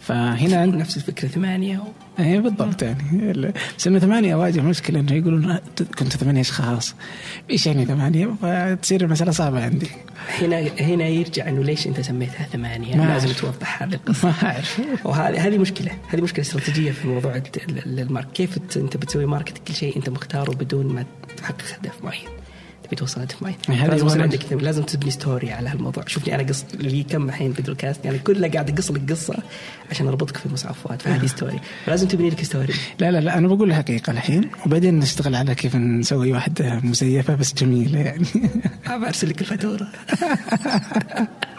[0.00, 1.82] فهنا نفس الفكرة ثمانية و...
[2.22, 3.32] اي بالضبط يعني.
[3.78, 5.58] بس إنه ثمانية واجه مشكلة إنه يقولون
[5.98, 6.94] كنت ثمانية أشخاص.
[7.50, 9.88] إيش يعني ثمانية؟ فتصير المساله صعبة عندي.
[10.40, 14.28] هنا هنا يرجع إنه ليش أنت سميتها ثمانية؟ ما لازم توضح هذه القصة.
[14.28, 14.80] ما أعرف.
[15.04, 17.36] وهذه هذه مشكلة هذه مشكلة استراتيجية في موضوع
[18.02, 21.04] ال market كيف انت بتسوي market كل شيء انت مختاره بدون ما
[21.36, 22.28] تحقق هدف معين؟
[22.84, 26.04] تبي توصل هدف معين؟ لازم عندك لازم تبني story على هالموضوع.
[26.06, 29.36] شوفني أنا قص لي كم الحين بودكاست يعني كله قاعد أقص لك قصة
[29.90, 33.70] عشان أربطك في المصعفات فهذه story لازم تبني لك story لا لا لا أنا بقول
[33.70, 38.26] الحقيقة الحين وبعدين نشتغل على كيف نسوي واحدة مزيفة بس جميلة يعني.
[38.88, 39.88] برسل لك الفاتورة.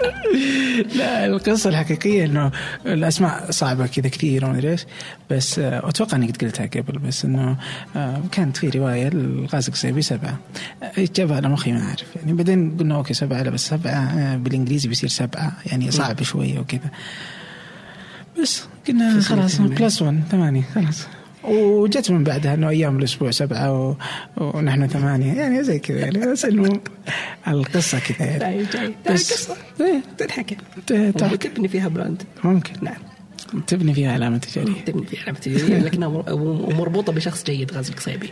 [0.96, 2.52] لا القصة الحقيقية إنه
[2.86, 4.86] الأسماء صعبة كذا كثير وما إيش.
[5.30, 7.58] بس أتوقع إني قد قلتها قبل بس إنه
[7.96, 10.40] آه، كانت في رواية الغازق سيبي سبعة.
[10.98, 12.16] جابها على مخي ما أعرف.
[12.16, 15.52] يعني بعدين قلنا أوكي سبعة لا بس سبعة آه، بالإنجليزي بيصير سبعة.
[15.66, 16.92] يعني صعب شوية وكذا.
[18.42, 21.08] بس قلنا خلاص بلس 1 ثمانية خلاص.
[21.44, 23.96] وجت من بعدها إنه أيام الأسبوع سبعة و...
[24.38, 25.34] ونحن ثمانية.
[25.34, 26.80] يعني زي كذا يعني بس إنه
[27.48, 28.66] القصة كذا يعني.
[28.66, 30.02] طيب بس قصه إيه.
[30.18, 30.58] تنحكى
[31.48, 32.24] تبني فيها براند.
[32.44, 32.74] ممكن.
[32.82, 32.98] نعم.
[33.68, 34.82] تبني فيها علامة تجارية.
[34.86, 36.08] تبني فيها علامة تجارية لكنها
[36.74, 38.32] مربوطة بشخص جيد غازي القصيبي.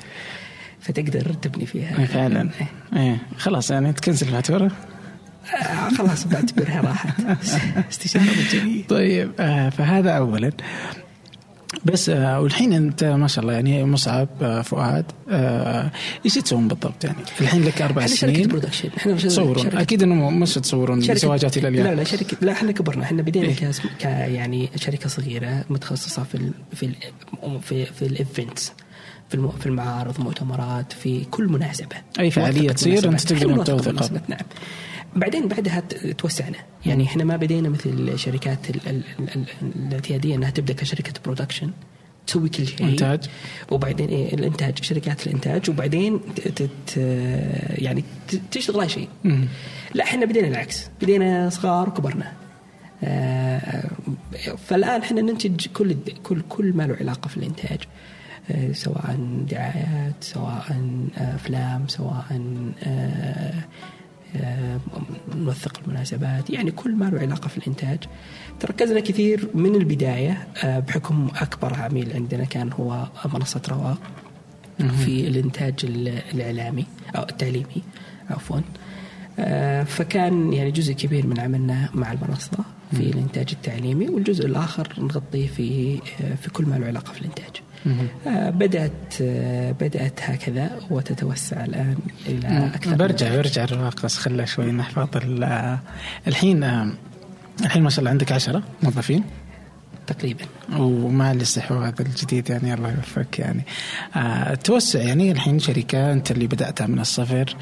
[0.82, 2.00] فتقدر تبني فيها.
[2.00, 2.42] إيه، فعلا.
[2.42, 3.18] إيه, إيه.
[3.38, 4.72] خلاص يعني تكنسل الفاتورة.
[5.56, 7.20] آه خلاص بعتبرها راحت.
[7.92, 10.52] استشارة مجانيه طيب آه فهذا اولا.
[11.86, 15.92] بس آه والحين انت ما شاء الله يعني مصعب آه فؤاد آه
[16.26, 20.54] إيش تسوون بالضبط يعني؟ الحين لك أربع سنين شركة production إحنا تصورون أكيد إنه مش
[20.54, 23.04] تصورون زواجات إلى اليوم لا لا شركه لا إحنا كبرنا.
[23.04, 26.96] إحنا بدينا إيه؟ ك يعني شركة صغيرة متخصصة في ال في ال
[27.62, 28.74] في, في ال events
[29.30, 31.96] في في المعارض مؤتمرات في كل مناسبة.
[32.20, 34.40] أي فعالية تصير أنت تقدر توثق نعم.
[35.16, 35.80] بعدين بعدها
[36.18, 36.58] توسعنا.
[36.86, 38.60] يعني إحنا ما بدينا مثل الشركات
[39.76, 41.72] الاعتيادية إنها تبدأ كشركة برودكشن
[42.28, 42.88] تسوي كل شيء.
[42.88, 43.24] إنتاج.
[43.72, 46.98] وبعدين إيه الإنتاج شركات الإنتاج وبعدين تت
[47.78, 48.04] يعني
[48.52, 49.10] تشتغل أي شيء.
[49.94, 50.90] لا إحنا بدينا العكس.
[51.02, 52.34] بدينا صغار وكبرنا
[53.04, 53.90] آه،
[54.58, 57.80] فالآن إحنا ننتج كل كل كل ما له علاقة في الإنتاج.
[58.52, 59.16] آه، سواء
[59.50, 60.82] دعايات سواء
[61.18, 62.42] أفلام سواء
[62.84, 63.54] آه،
[65.36, 66.50] نوثق المناسبات.
[66.50, 68.00] يعني كل ما له علاقة في الإنتاج.
[68.60, 73.98] تركزنا كثير من البداية آه، بحكم أكبر عميل عندنا كان هو منصة رواق
[75.06, 75.74] في الإنتاج
[76.34, 77.84] الإعلامي أو التعليمي
[78.30, 78.60] عفوا.
[79.40, 82.58] آه، فكان يعني جزء كبير من عملنا مع المنصة
[82.92, 87.46] في الإنتاج التعليمي والجزء الآخر نغطيه في آه، في كل ما له علاقة في الإنتاج.
[87.46, 87.69] آه،
[88.26, 95.08] بدأت آه، بدأت هكذا وتتوسع الآن إلى أكثر برجع برجع الرواق بس خلى شوي نحفظ
[96.28, 96.64] الحين
[97.66, 99.24] الحين ما شاء الله عندك عشرة موظفين؟
[100.08, 100.46] تقريبا.
[100.78, 103.66] ومع الاستحواذ الجديد يعني الله يوفقك يعني.
[104.16, 107.56] آه توسع يعني الحين شركة أنت اللي بدأتها من الصفر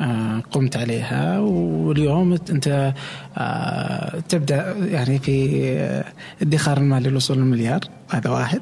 [0.00, 1.38] آه قمت عليها.
[1.38, 2.94] واليوم أنت
[3.38, 6.04] آه تبدأ يعني في
[6.42, 8.60] ادخار المال للوصول للمليار هذا واحد.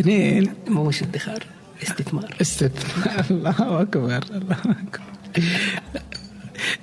[0.00, 0.50] اثنين.
[0.68, 1.42] مو مش ادخار
[1.82, 2.34] استثمار.
[2.40, 3.24] استثمار.
[3.30, 5.00] الله أكبر الله أكبر.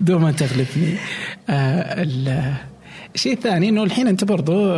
[0.02, 0.98] دوما تغلبني.
[1.50, 2.08] آه
[3.16, 4.70] الشيء الثاني إنه الحين أنت برضو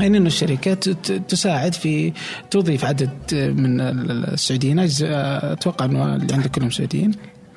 [0.00, 0.88] يعني إنه الشركات
[1.28, 2.12] تساعد في
[2.50, 7.12] توظيف عدد من السعوديين أتوقع إنه اللي عندك كلهم سعوديين.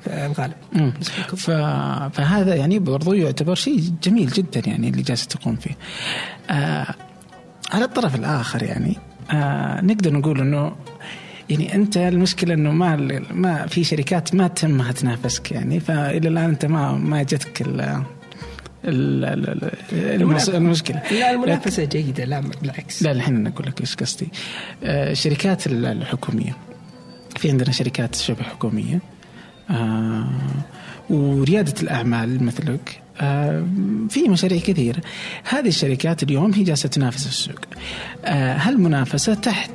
[0.06, 0.54] الغالب.
[2.12, 5.76] فهذا يعني برضو يعتبر شيء جميل جدا يعني اللي جالس تقوم فيه.
[6.50, 6.94] آه
[7.72, 8.96] على الطرف الآخر يعني
[9.30, 10.76] آه نقدر نقول إنه
[11.50, 12.96] يعني أنت المشكلة إنه ما
[13.30, 17.62] ما في شركات ما تهمها تنافسك يعني فإلى الآن أنت ما ما جتك
[20.48, 21.02] المشكلة.
[21.10, 23.02] لا المنافسة جيدة لا بالعكس.
[23.02, 24.28] لا الحين أقول لك إيش قصدي.
[24.84, 26.56] آه، الشركات الحكومية.
[27.36, 29.00] في عندنا شركات شبه حكومية.
[29.70, 30.28] آه
[31.10, 33.64] وريادة الأعمال مثلك آه
[34.10, 35.00] في مشاريع كثيرة.
[35.44, 37.60] هذه الشركات اليوم هي جالسة تنافس السوق.
[38.24, 39.70] آه هالمنافسه تحت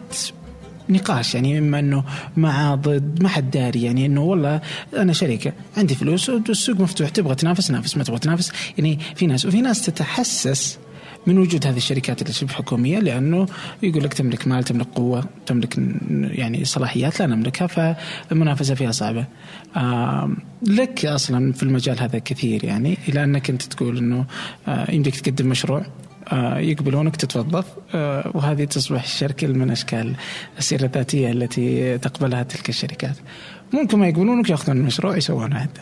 [0.90, 2.04] نقاش؟ يعني إما إنه
[2.38, 4.62] مع ضد ما حد داري يعني إنه والله
[4.98, 8.52] أنا شركة عندي فلوس والسوق مفتوح تبغى تنافس نافس ما تبغى تنافس.
[8.78, 10.78] يعني في ناس وفي ناس تتحسس
[11.28, 13.48] من وجود هذه الشركات اللي شبه حكومية لأنه
[13.84, 15.78] يقول لك تملك مال تملك قوة تملك
[16.12, 19.26] يعني صلاحيات لا نملكها فالمنافسة فيها صعبة.
[20.62, 24.26] لك أصلا في المجال هذا كثير يعني إلى أنك أنت تقول إنه
[24.68, 25.86] آه، يمديك تقدم مشروع
[26.32, 30.16] آه، يقبلونك تتوظف آه، وهذه تصبح شكل من أشكال
[30.58, 33.16] السيرة الذاتية التي تقبلها تلك الشركات.
[33.74, 35.82] ممكن ما يقبلونك يأخذون المشروع يسوونه حتى.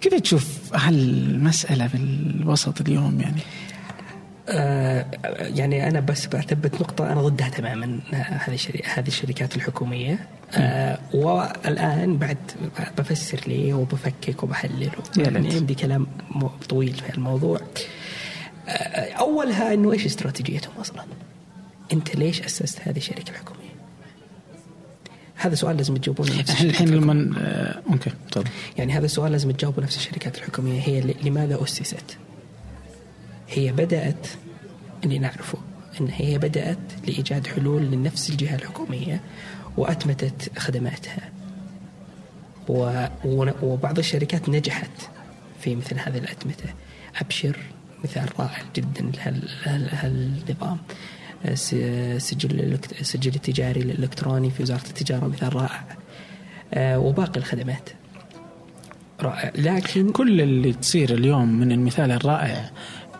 [0.00, 3.40] كيف تشوف هالمسألة في الوسط اليوم يعني؟
[4.48, 5.06] آه
[5.38, 10.18] يعني أنا بس بعتبت نقطة أنا ضدها تماما هذه هذه الشركات الحكومية
[10.54, 12.36] آه والآن بعد
[12.98, 16.06] بفسر ليه وبفكك وبحلل يعني عندي كلام
[16.68, 17.60] طويل في الموضوع
[18.68, 21.04] آه أولها إنه إيش استراتيجيتهم أصلا؟
[21.92, 23.62] أنت ليش أسست هذه الشركة الحكومية؟
[25.34, 29.82] هذا سؤال لازم تجاوبونه نفس الحين لما آه أوكي تفضل يعني هذا السؤال لازم تجاوبه
[29.82, 32.16] نفس الشركات الحكومية هي لماذا أسست؟
[33.52, 34.26] هي بدأت
[35.04, 35.58] اللي نعرفه
[36.00, 39.20] إن هي بدأت لإيجاد حلول لنفس الجهة الحكومية
[39.76, 41.32] وأتمتت خدماتها.
[43.62, 44.90] وبعض الشركات نجحت
[45.60, 46.74] في مثل هذه الأتمتة.
[47.20, 47.56] أبشر
[48.04, 49.12] مثال رائع جدا
[49.66, 50.78] لهالنظام.
[51.44, 55.84] السجل السجل التجاري الالكتروني في وزارة التجارة مثال رائع.
[56.74, 57.88] آه، وباقي الخدمات.
[59.20, 59.52] رائع.
[59.54, 62.70] لكن كل اللي تصير اليوم من المثال الرائع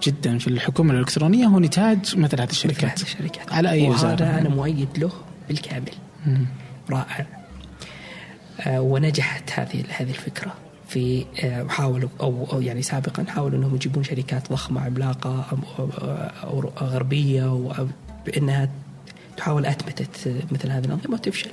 [0.03, 2.85] جدا في الحكومة الإلكترونية هو نتاج مثل هذه الشركات.
[2.85, 3.53] مثل هذه الشركات.
[3.53, 5.11] على أي وزارة؟ وهذا أنا مؤيد له
[5.49, 5.93] بالكامل.
[6.27, 6.47] مم.
[6.91, 7.27] رائع.
[8.61, 10.55] آه ونجحت هذه هذه الفكرة
[10.89, 15.47] في آه حاولوا أو, أو يعني سابقا حاولوا إنهم يجيبون شركات ضخمة عملاقة
[16.45, 17.77] أو, غربية
[18.27, 18.69] بإنها
[19.37, 21.51] تحاول أثبتت مثل هذه الأنظمة وتفشل.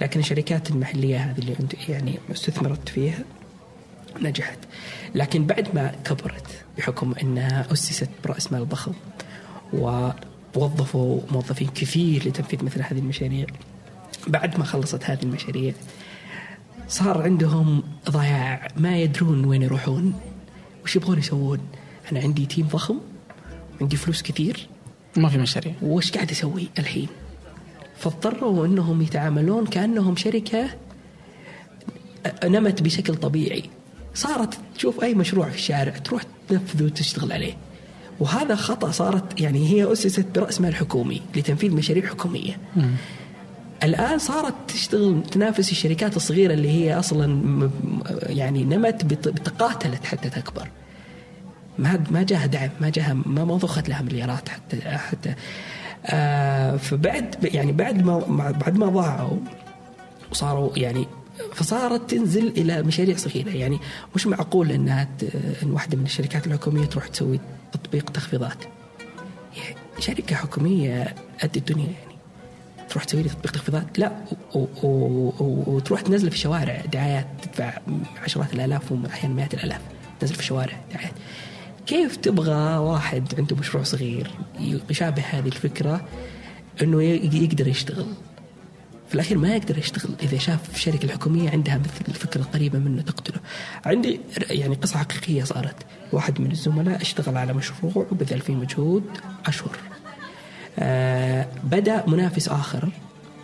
[0.00, 1.56] لكن الشركات المحلية هذه اللي
[1.88, 3.18] يعني استثمرت فيها
[4.20, 4.58] نجحت.
[5.14, 8.92] لكن بعد ما كبرت بحكم أنها أسست برأس مال ضخم
[9.72, 13.46] ووظفوا موظفين كثير لتنفيذ مثل هذه المشاريع
[14.26, 15.72] بعد ما خلصت هذه المشاريع
[16.88, 20.14] صار عندهم ضياع ما يدرون وين يروحون.
[20.84, 21.60] وش يبغون يسوون؟
[22.12, 22.98] أنا عندي تيم ضخم
[23.80, 24.68] عندي فلوس كثير.
[25.16, 25.74] ما في مشاريع.
[25.82, 27.08] وش قاعد أسوي الحين؟
[27.96, 30.70] فاضطروا إنهم يتعاملون كأنهم شركة
[32.44, 33.70] نمت بشكل طبيعي.
[34.14, 37.56] صارت تشوف أي مشروع في الشارع تروح تنفذه وتشتغل عليه.
[38.20, 42.58] وهذا خطأ صارت يعني هي أسست براس مال حكومي لتنفيذ مشاريع حكومية.
[42.76, 42.82] م.
[43.82, 47.70] الآن صارت تشتغل تنافس الشركات الصغيرة اللي هي أصلا
[48.26, 50.68] يعني نمت بتقاتلت حتى تكبر.
[51.78, 55.34] ما ما جاها دعم ما جاها ما ما ضخت لها مليارات حتى حتى.
[56.06, 58.18] آه فبعد يعني بعد ما
[58.60, 59.38] بعد ما ضاعوا
[60.30, 61.06] وصاروا يعني
[61.54, 63.78] فصارت تنزل إلى مشاريع صغيره يعني
[64.14, 65.08] مش معقول إنها
[65.62, 67.40] إن واحدة من الشركات الحكومية تروح تسوي
[67.72, 68.64] تطبيق تخفيضات.
[69.56, 72.16] يعني شركة حكومية قد الدنيا يعني.
[72.88, 74.12] تروح تسوي لي تطبيق تخفيضات؟ لا.
[74.54, 77.78] وتروح تنزل في الشوارع دعايات تدفع
[78.22, 79.80] عشرات الآلاف واحيانا مئات الآلاف.
[80.20, 81.12] تنزل في الشوارع دعايات.
[81.86, 84.30] كيف تبغى واحد عنده مشروع صغير
[84.90, 86.08] يشابه هذه الفكرة
[86.82, 88.06] إنه يقدر يشتغل؟
[89.10, 93.40] في الأخير ما يقدر يشتغل إذا شاف الشركة الحكومية عندها مثل الفكرة القريبه منه تقتله.
[93.84, 94.20] عندي
[94.50, 95.76] يعني قصة حقيقية صارت
[96.12, 99.04] واحد من الزملاء اشتغل على مشروع وبذل فيه مجهود
[99.46, 99.76] أشهر.
[100.78, 102.88] آه بدأ منافس آخر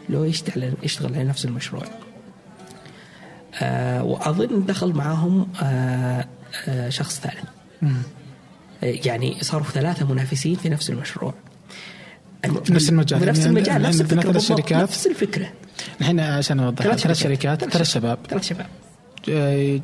[0.08, 1.84] لو يشتغل يشتغل على نفس المشروع.
[3.54, 6.26] آه وأظن دخل معاهم آه
[6.68, 7.44] آه شخص ثالث.
[8.82, 11.34] يعني صاروا ثلاثة منافسين في نفس المشروع.
[12.70, 13.26] نفس المجال.
[13.26, 15.46] نفس يعني المجال نفس الفكرة الشركات نفس الفكرة.
[16.00, 16.84] الحين عشان أوضح.
[16.96, 17.64] ثلاث شركات.
[17.64, 18.18] ثلاث شباب.
[18.30, 18.66] ثلاث شباب.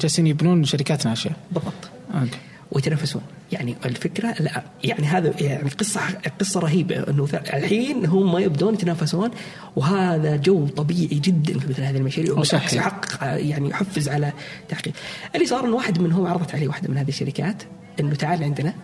[0.01, 1.33] جالسين يبنون شركات ناشئة.
[1.51, 1.73] بالضبط.
[2.15, 2.39] okay.
[2.73, 3.23] ويتنافسون.
[3.53, 6.01] يعني الفكرة لا يعني هذا يعني قصة
[6.41, 9.31] قصة رهيبة إنه الحين هم يبدون يتنافسون
[9.77, 14.33] وهذا جو طبيعي جدا في مثل هذه المشاريع وبالعكس يحقق يعني يحفز على
[14.69, 14.93] تحقيق.
[15.35, 17.63] اللي صار إنه واحد منهم عرضت عليه واحدة من هذه الشركات
[18.01, 18.75] إنه تعال عندنا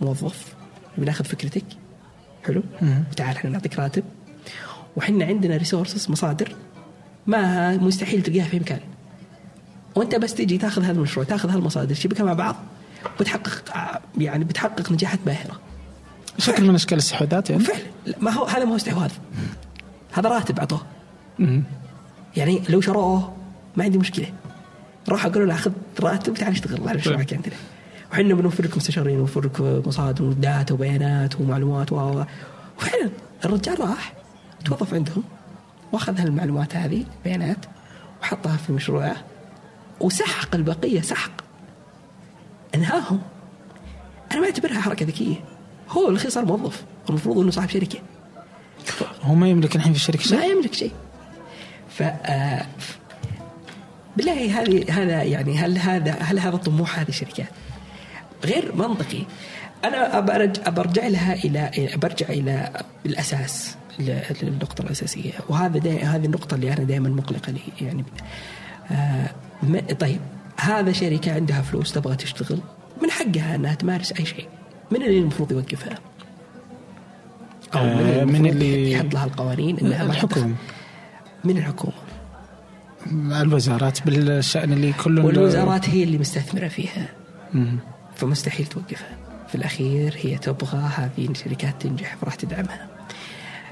[0.00, 0.54] موظف
[0.98, 1.64] بناخذ فكرتك.
[2.46, 2.62] حلو.
[3.16, 4.04] تعال إحنا نعطيك راتب.
[4.96, 6.56] وحنا عندنا ريسورسز مصادر
[7.26, 8.80] ما مستحيل تلقاها في مكان
[9.94, 12.56] وأنت بس تجي تاخذ هذا المشروع تاخذ هالمصادر تشبكها مع بعض
[13.20, 13.72] بتحقق
[14.18, 15.60] يعني بتحقق نجاحات باهرة.
[16.38, 17.82] شكل من إشكال الاستحواذات يعني؟ فعلا.
[18.20, 19.10] ما هو هذا ما هو استحواذ.
[20.12, 20.82] هذا راتب اعطوه
[22.36, 23.36] يعني لو شروه
[23.76, 24.26] ما عندي مشكلة.
[25.08, 27.54] راح أقول له اخذ راتب تعال اشتغل على مشروعك عندنا.
[28.12, 32.24] وحنا بنوفر لكم مستشارين ونوفر لكم مصادر وداتا وبيانات ومعلومات و
[32.78, 33.10] وفعلا
[33.44, 34.12] الرجال راح
[34.64, 35.22] توظف عندهم
[35.92, 37.66] واخذ هالمعلومات هذه بيانات
[38.22, 39.16] وحطها في مشروعه
[40.00, 41.30] وسحق البقية سحق.
[42.74, 43.20] انهاهم.
[44.32, 45.36] أنا ما أعتبرها حركة ذكية.
[45.88, 47.98] هو الأخير صار موظف المفروض إنه صاحب شركة.
[49.22, 50.92] هو ما يملك الحين في الشركة شيء؟ ما يملك شيء.
[51.88, 52.66] ف آه،
[54.16, 57.48] بالله هذه هذا يعني هل هذا هل هذا طموح هذه الشركات؟
[58.44, 59.22] غير منطقي.
[59.84, 63.76] أنا برجع برجع لها إلى برجع إلى الأساس
[64.42, 65.32] للنقطة الأساسية.
[65.48, 68.04] وهذا هذه النقطة اللي أنا دائما مقلقة لي يعني
[68.92, 69.30] آه
[70.00, 70.20] طيب
[70.60, 72.58] هذا شركة عندها فلوس تبغى تشتغل
[73.02, 74.48] من حقها أنها تمارس أي شيء؟
[74.90, 75.98] من اللي المفروض يوقفها؟
[77.74, 80.54] أو من اللي, آه، من اللي يحط لها القوانين أنها الحكومة.
[81.44, 81.92] من الحكومة.
[83.42, 87.08] الوزارات بالشأن اللي كل والوزارات هي اللي مستثمرة فيها.
[88.16, 89.16] فمستحيل توقفها.
[89.48, 92.88] في الأخير هي تبغى هذه الشركات تنجح فراح تدعمها.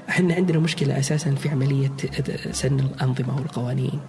[0.09, 1.91] إحنا عندنا مشكلة أساسا في عملية
[2.51, 3.99] سن الأنظمة والقوانين.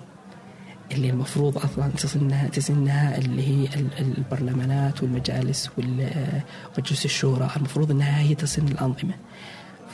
[0.92, 3.68] اللي المفروض أصلا تسنها تسنها اللي هي
[3.98, 7.50] البرلمانات والمجالس ومجلس الشورى.
[7.56, 9.14] المفروض إنها هي تسن الأنظمة.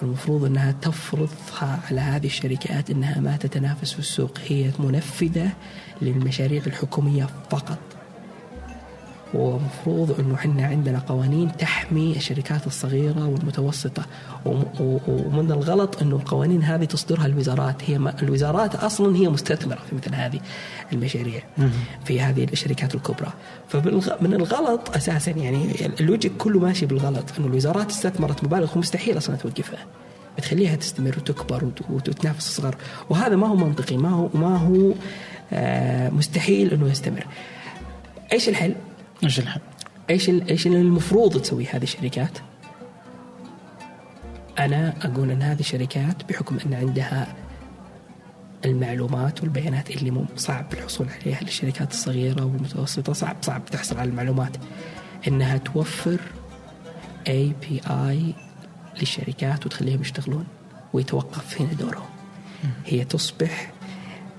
[0.00, 4.38] فالمفروض إنها تفرضها على هذه الشركات إنها ما تتنافس في السوق.
[4.48, 5.50] هي منفذة
[6.02, 7.78] للمشاريع الحكومية فقط.
[9.34, 14.02] ومفروض إنه إحنا عندنا قوانين تحمي الشركات الصغيرة والمتوسطة.
[14.44, 17.90] ومن الغلط إنه القوانين هذه تصدرها الوزارات.
[17.90, 20.40] هي الوزارات أصلا هي مستثمرة في مثل هذه
[20.92, 21.42] المشاريع
[22.04, 23.32] في هذه الشركات الكبرى.
[23.68, 27.24] فمن الغلط أساسا يعني اللوجيك كله ماشي بالغلط.
[27.38, 29.86] إنه الوزارات استثمرت مبالغ ومستحيل أصلا توقفها.
[30.38, 32.76] بتخليها تستمر وتكبر وتتنافس الصغار
[33.10, 34.92] وهذا ما هو منطقي ما هو ما هو
[35.52, 37.26] آه، مستحيل إنه يستمر.
[38.32, 38.74] إيش الحل؟
[39.24, 39.60] إيش الحل؟
[40.10, 42.38] إيش إيش المفروض تسوي هذه الشركات؟
[44.58, 47.34] أنا أقول أن هذه الشركات بحكم أن عندها
[48.64, 54.56] المعلومات والبيانات اللي صعب الحصول عليها للشركات الصغيرة والمتوسطة صعب صعب تحصل على المعلومات
[55.28, 56.20] إنها توفر
[57.28, 58.34] اي بي اي
[59.00, 60.46] للشركات وتخليهم يشتغلون
[60.92, 62.08] ويتوقف هنا دورهم
[62.86, 63.72] هي تصبح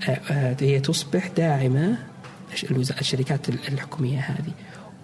[0.10, 1.98] آه، آه، هي تصبح داعمة
[3.02, 4.52] الشركات الحكومية هذه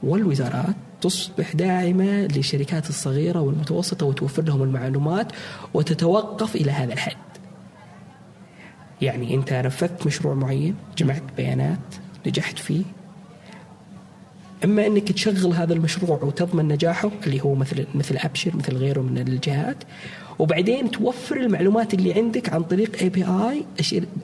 [0.04, 5.32] والوزارات تصبح داعمة للشركات الصغيرة والمتوسطة وتوفر لهم المعلومات
[5.74, 7.18] وتتوقف إلى هذا الحد.
[9.02, 11.80] يعني أنت نفذت مشروع معين جمعت بيانات
[12.28, 12.84] نجحت فيه.
[14.64, 19.18] أما أنك تشغل هذا المشروع وتضمن نجاحه اللي هو مثل مثل أبشر مثل غيره من
[19.18, 19.84] الجهات
[20.40, 23.66] وبعدين توفر المعلومات اللي عندك عن طريق اي بي اي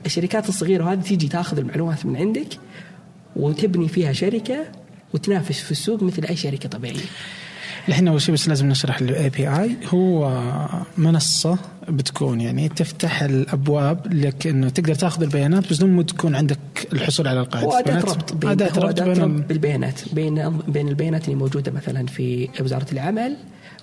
[0.06, 2.48] الشركات الصغيرة هذه تيجي تاخذ المعلومات من عندك
[3.36, 4.66] وتبني فيها شركة
[5.14, 7.00] وتنافس في السوق مثل أي شركة طبيعية.
[7.88, 10.42] الحين أول شيء بس لازم نشرح ال API هو
[10.98, 16.58] منصة بتكون يعني تفتح الأبواب لك انه تقدر تأخذ البيانات بس ما تكون عندك
[16.92, 17.66] الحصول على القاعدة.
[17.66, 20.00] هو أداة ربط بين أداة ربط بين بالبيانات.
[20.12, 23.36] بين بين البيانات اللي موجودة مثلا في وزارة العمل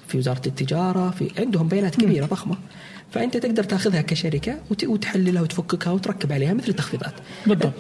[0.08, 2.56] في وزارة التجارة في عندهم بيانات كبيرة ضخمة.
[3.12, 7.14] فأنت تقدر تاخذها كشركة وتحللها وتفككها وتركب عليها مثل التخفيضات
[7.48, 7.74] بالضبط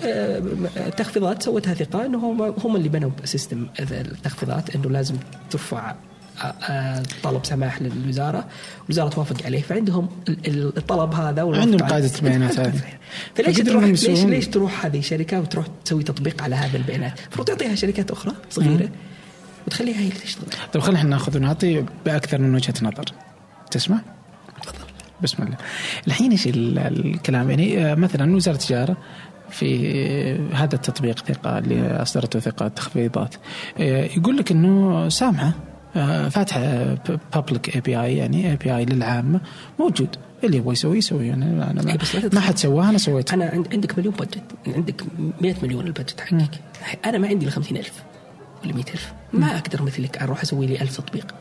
[0.77, 5.15] التخفيضات آه، سوتها ثقه إنه هم هم اللي بنوا system التخفيضات إنه لازم
[5.49, 5.95] ترفع
[6.41, 8.47] آه، آه، طلب سماح للوزارة،
[8.85, 10.09] الوزاره توافق عليه فعندهم
[10.47, 12.81] الطلب هذا عندهم قاعدة البيانات هذه
[13.35, 17.75] فليش تروح ليش ليش تروح هذه الشركة وتروح تسوي تطبيق على هذا البيانات؟ المفروض تعطيها
[17.75, 18.89] شركات أخرى صغيرة
[19.67, 20.45] وتخليها هي اللي تشتغل.
[20.73, 23.05] طيب خلينا ناخذ ونعطي بأكثر من وجهة نظر.
[23.71, 24.01] تسمع؟
[25.23, 25.57] بسم الله.
[26.07, 28.97] الحين إيش الكلام يعني آه، مثلا وزارة التجارة
[29.49, 29.91] في
[30.53, 33.35] هذا التطبيق ثقة اللي أصدرته ثقة تخفيضات
[33.79, 35.51] آه، يقول لك أنه سامحة
[35.95, 36.97] آه، فاتحة
[37.35, 39.41] بابليك اي بي اي يعني اي بي اي للعامة
[39.79, 40.15] موجود.
[40.43, 41.27] اللي يبغى يسوي يسوي.
[41.27, 41.97] يعني أنا ما,
[42.33, 45.03] ما حد سواها أنا سويتها أنا عندك مليون budget عندك
[45.41, 46.59] 100 مليون ال budget حقك.
[47.05, 48.03] أنا ما عندي إلا 50000
[48.63, 51.35] ولا 100000 ما أقدر مثلك أروح أسوي لي 1000 تطبيق.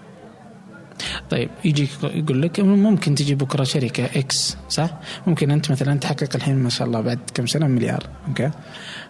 [1.30, 4.90] طيب يجيك يقول لك ممكن تجي بكرة شركة X صح؟
[5.26, 8.50] ممكن أنت مثلا تحقق الحين ما شاء الله بعد كم سنة مليار okay؟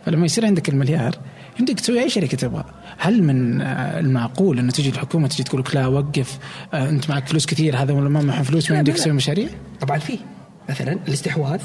[0.07, 1.19] فلما يصير عندك المليار
[1.59, 2.65] يمديك تسوي أي شركة تبغى
[2.99, 6.39] هل من المعقول انه تجي الحكومة تجي تقول لك لا وقف
[6.75, 9.49] آه، أنت معك فلوس كثير هذا ولا ما معه فلوس ما عندك تسوي مشاريع؟
[9.81, 10.19] طبعا في
[10.71, 11.61] مثلا الاستحواذ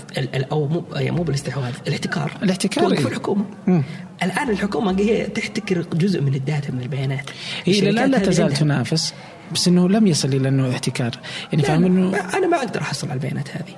[0.51, 3.83] أو مو يعني مو بالاستحواذ الاحتكار الاحتكار توقف إيه؟ الحكومة مم.
[4.23, 7.29] الآن الحكومة هي تحتكر جزء من ال data من البيانات
[7.65, 9.13] هي لا, لا تزال تنافس
[9.51, 11.19] بس إنه لم يصل إلى إنه احتكار.
[11.51, 13.75] يعني فاهم إنه أنا ما أقدر أحصل على البيانات هذه.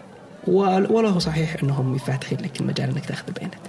[0.48, 3.60] ولا هو صحيح إنهم فاتحين لك المجال إنك تأخذ البيانات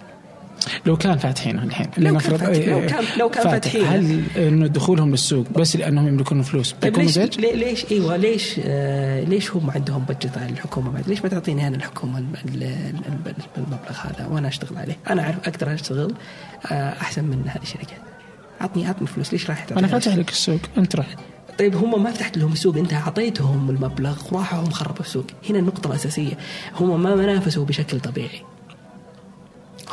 [0.87, 1.87] لو كان فاتحين الحين.
[1.99, 3.85] لو كان فاتحين لو كان لو كان فاتحين.
[3.85, 9.25] هل إنه دخولهم للسوق بس لأنهم يملكون فلوس؟ طيب ليش مزعج؟ ليش إيوه ليش آه
[9.25, 14.49] ليش هم عندهم بجت على الحكومة بعد؟ ليش ما تعطيني أنا الحكومة المبلغ هذا وأنا
[14.49, 16.15] أشتغل عليه؟ أنا أعرف أقدر أشتغل
[16.73, 17.99] آه أحسن من هذه الشركات.
[18.61, 21.07] عطني عطني فلوس ليش راح أنا فاتح لك السوق أنت راح.
[21.59, 25.25] طيب هم ما فتحت لهم السوق انت اعطيتهم المبلغ وراحوا هم خربوا السوق.
[25.51, 26.39] هنا النقطة الأساسية
[26.81, 28.43] هم ما نافسوا بشكل طبيعي.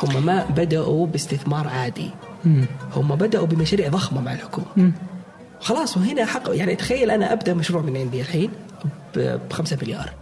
[0.02, 2.10] هم ما بدأوا باستثمار عادي.
[2.96, 4.92] هم بدأوا بمشاريع ضخمة مع الحكومة.
[5.60, 8.50] خلاص وهنا حق يعني تخيل أنا أبدأ مشروع من عندي الحين
[9.16, 10.12] بخمسة مليار.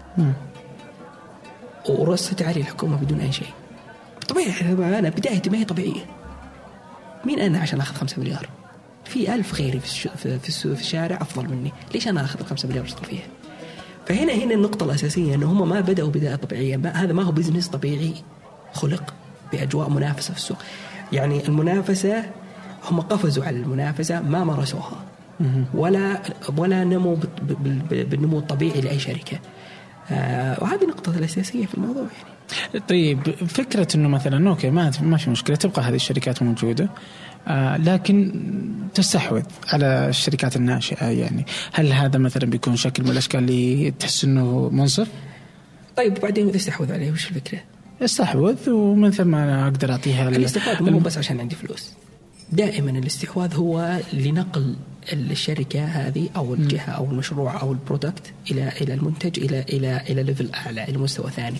[1.89, 3.51] ورصت علي الحكومة بدون أي شيء.
[4.29, 6.07] طبيعي أنا بدايتي ما هي طبيعية.
[7.25, 8.49] مين أنا عشان أخذ خمسة مليار؟
[9.05, 11.73] في ألف غيري في, في, في, في الشارع أفضل مني.
[11.95, 13.27] ليش أنا أخذ الخمسة مليار وأشتغل فيها؟
[14.07, 16.77] فهنا هنا النقطة الأساسية أنه هم ما بدأوا بداية طبيعية.
[16.77, 18.15] ما هذا ما هو بزنس طبيعي.
[18.73, 19.15] خلق
[19.53, 20.59] بأجواء منافسة في السوق.
[21.13, 22.25] يعني المنافسة
[22.91, 25.05] هم قفزوا على المنافسة ما مارسوها.
[25.75, 26.23] ولا
[26.57, 27.17] ولا نموا
[27.91, 29.39] بالنمو الطبيعي لأي شركة.
[30.11, 32.85] آه وهذه النقطة الأساسية في الموضوع يعني.
[32.89, 36.85] طيب فكرة إنه مثلا okay ما ما في مشكلة تبقى هذه الشركات موجودة.
[36.85, 36.89] آه
[37.79, 38.41] لكن
[38.95, 44.71] تستحوذ على الشركات الناشئة يعني هل هذا مثلا بيكون شكل من الأشكال اللي تحس إنه
[44.73, 45.09] منصف؟
[45.97, 47.61] طيب بعدين إذا استحوذ عليه وش الفكرة؟
[48.03, 51.91] استحوذ ومن ثم أنا أقدر أعطيها الاستحواذ مو بس عشان عندي فلوس
[52.53, 54.77] دائما الاستحواذ هو لنقل
[55.13, 60.23] الشركة هذه أو الجهة أو المشروع أو ال product إلى إلى المنتج إلى إلى إلى
[60.23, 61.57] level أعلى إلى مستوى ثاني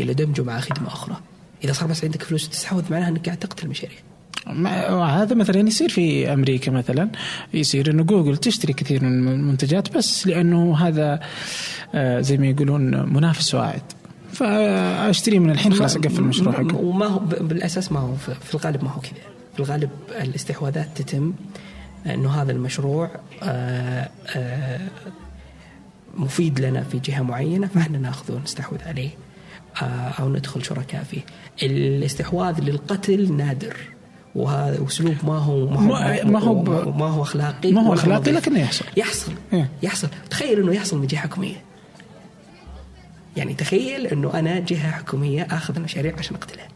[0.00, 1.20] إلى دمجه مع خدمة أخرى
[1.64, 3.98] إذا صار بس عندك فلوس تستحوذ معناها إنك قاعد تقتل المشاريع
[5.04, 7.08] هذا مثلا يصير في أمريكا مثلا
[7.54, 11.20] يصير إنه جوجل تشتري كثير من المنتجات بس لأنه هذا
[11.94, 13.82] آه، زي ما يقولون منافس واعد.
[14.32, 16.76] فأشتري من الحين خلاص أقفل المشروع حقه.
[16.76, 19.12] وما هو بالأساس ما هو في الغالب ما هو كذا.
[19.54, 19.90] في الغالب
[20.22, 21.32] الاستحواذات تتم
[22.06, 23.10] إنه هذا المشروع
[23.42, 24.80] آه، آه،
[26.16, 29.10] مفيد لنا في جهة معينة فإحنا ناخذه ونستحوذ عليه
[30.20, 31.20] أو ندخل شركاء فيه.
[31.62, 33.76] الاستحواذ للقتل نادر.
[34.34, 36.62] وهذا أسلوب ما هو ما هو ما هو,
[36.92, 38.84] ما هو أخلاقي ما هو أخلاقي لكنه يحصل.
[38.96, 39.32] يحصل.
[39.52, 39.70] إيه.
[39.82, 40.08] يحصل.
[40.30, 41.64] تخيل إنه يحصل من جهة حكومية.
[43.36, 46.68] يعني تخيل إنه أنا جهة حكومية آخذ المشاريع عشان أقتلها.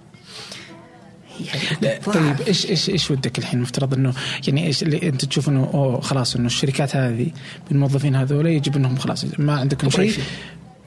[1.40, 4.14] يعني طيب إيش إيش إيش ودك الحين؟ مفترض إنه
[4.48, 7.30] يعني إيش اللي أنت تشوف إنه أوه خلاص إنه الشركات هذه
[7.68, 10.14] بالموظفين هذول يجب إنهم خلاص ما عندكم شيء؟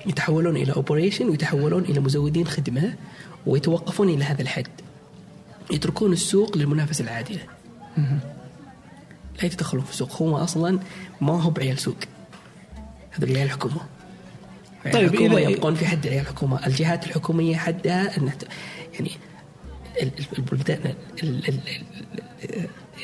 [0.06, 2.94] يتحولون إلى اوبريشن ويتحولون إلى مزودين خدمة
[3.46, 4.68] ويتوقفون إلى هذا الحد.
[5.72, 7.42] يتركون السوق للمنافسة العادله
[9.38, 10.22] لا يتدخلون في السوق.
[10.22, 10.80] هم أصلا
[11.22, 11.98] ما هو بعيال سوق.
[13.12, 13.82] هذول عيال الحكومة
[14.94, 18.34] طيب الحكومة إذا يبقون في حد الحكومة الجهات الحكومية حدها إنها
[18.94, 19.12] يعني
[20.38, 20.94] البلدان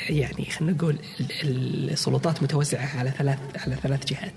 [0.09, 0.95] يعني خلينا نقول
[1.43, 4.33] السلطات متوزعة على ثلاث على ثلاث جهات.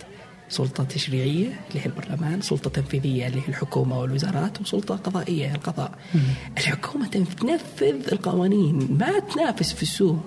[0.49, 5.99] سلطة تشريعية اللي هي البرلمان سلطة تنفيذية اللي هي الحكومة والوزارات وسلطة قضائية القضاء.
[6.14, 6.20] مم.
[6.59, 10.26] الحكومة تنفذ القوانين ما تنافس في السوق.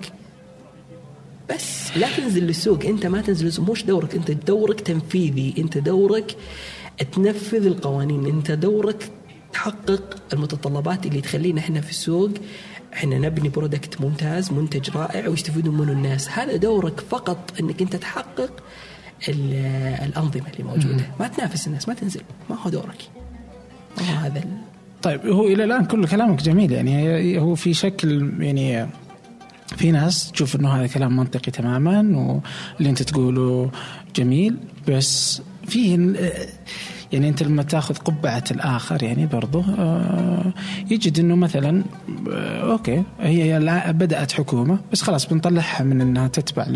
[1.50, 6.36] بس لا تنزل للسوق انت ما تنزل مش دورك انت دورك تنفيذي انت دورك
[7.12, 9.10] تنفذ القوانين انت دورك
[9.52, 12.30] تحقق المتطلبات اللي تخلينا إحنا في السوق.
[12.92, 16.28] إحنا نبني برودكت ممتاز منتج رائع ويستفيدون منه الناس.
[16.28, 18.62] هذا دورك فقط انك انت تحقق
[19.28, 21.04] الأنظمة اللي موجودة.
[21.20, 23.02] ما تنافس الناس ما تنزل ما هو دورك.
[23.98, 24.44] ما هو هذا
[25.02, 28.88] طيب هو إلى الآن كل كلامك جميل يعني هو في شكل يعني
[29.76, 33.70] في ناس تشوف إنه هذا كلام منطقي تماما واللي أنت تقوله
[34.16, 34.56] جميل
[34.88, 35.96] بس فيه
[37.12, 40.52] يعني أنت لما تأخذ قبعة الآخر يعني برضه آه،
[40.90, 41.84] يجد إنه مثلا
[42.32, 46.66] آه، أوكي هي بدأت حكومة بس خلاص بنطلعها من إنها تتبع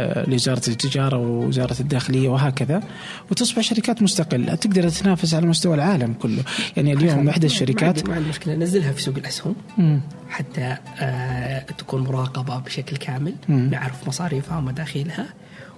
[0.00, 2.82] لوزاره التجارة ووزارة الداخلية وهكذا
[3.30, 6.42] وتصبح شركات مستقلة تقدر تنافس على مستوى العالم كله.
[6.76, 9.54] يعني اليوم إحدى الشركات ما عندي مشكلة نزلها في سوق الأسهم
[10.28, 10.76] حتى
[11.78, 15.26] تكون مراقبة بشكل كامل نعرف مصاريفها ومداخيلها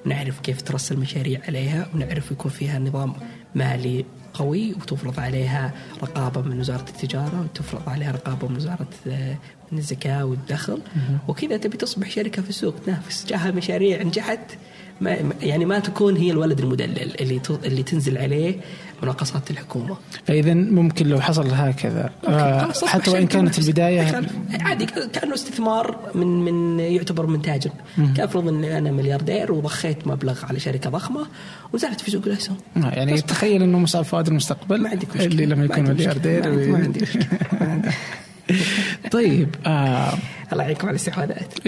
[0.07, 3.12] ونعرف كيف ترسل مشاريع عليها ونعرف يكون فيها نظام
[3.55, 5.72] مالي قوي وتفرض عليها
[6.03, 9.36] رقابة من وزارة التجارة وتفرض عليها رقابة من وزارة آه،
[9.72, 10.80] الزكاة والدخل.
[11.28, 12.74] وكذا تبي تصبح شركة في السوق.
[12.86, 13.26] تنافس.
[13.26, 14.59] جاها مشاريع نجحت.
[15.01, 18.57] ما يعني ما تكون هي الولد المدلل اللي اللي تنزل عليه
[19.03, 19.97] مناقصات الحكومة.
[20.26, 22.11] فإذا ممكن لو حصل هكذا.
[22.28, 24.22] آه حتى وإن كانت البدايه
[24.61, 27.70] عادي كأنه استثمار من من يعتبر من تاجر،
[28.16, 31.26] كأفرض إني أنا ملياردير وضخيت مبلغ على شركة ضخمة
[31.72, 32.57] ونزلت في سوق الأسهم.
[32.76, 35.26] آه يعني تخيل إنه مصعب فؤاد المستقبل ما عندك مشكلة.
[35.26, 37.26] اللي لما يكون ملياردير ما عندي مشكلة.
[39.12, 40.12] طيب آه.
[40.53, 41.66] الله يعينكم على الاستحواذات.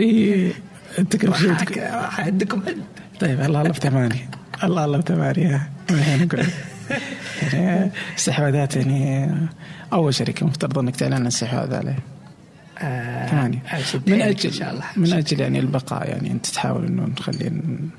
[0.98, 1.54] انت كل شيء
[2.18, 2.62] عندكم
[3.20, 4.30] طيب الله الله بثمانية
[4.64, 5.70] الله الله بثمانية
[7.52, 9.30] يعني استحواذات يعني
[9.92, 11.98] أول شركة مفترض إنك تعلن الاستحواذ عليه.
[12.78, 13.62] آه ثمانية.
[14.06, 14.84] من أجل إن شاء الله.
[14.96, 17.90] من أجل يعني البقاء يعني أنت تحاول إنه نخلي إن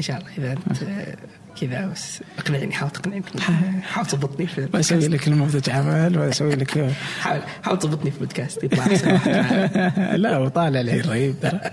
[0.00, 0.28] شاء الله.
[0.38, 0.82] إذا انت
[1.60, 3.22] كذا بس أقنعني حاول تقنعني
[3.82, 4.06] حاول.
[4.06, 8.86] تضبطني في بسوي لك نموذج عمل واسوي لك حاول حاول تضبطني في بودكاست يطلع
[10.24, 11.60] لا وطالع لي رهيب ترى.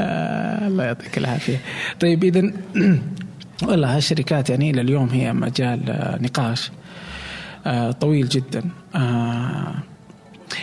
[0.00, 1.60] آه الله يعطيك العافية.
[2.00, 2.52] طيب اذا
[3.68, 6.70] والله هالشركات يعني إلى اليوم هي مجال آه، نقاش
[7.66, 8.62] آه طويل جدا.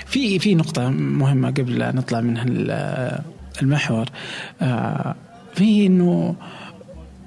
[0.05, 2.37] في في نقطة مهمة قبل لا نطلع من
[3.61, 4.05] المحور.
[5.55, 6.35] في إنه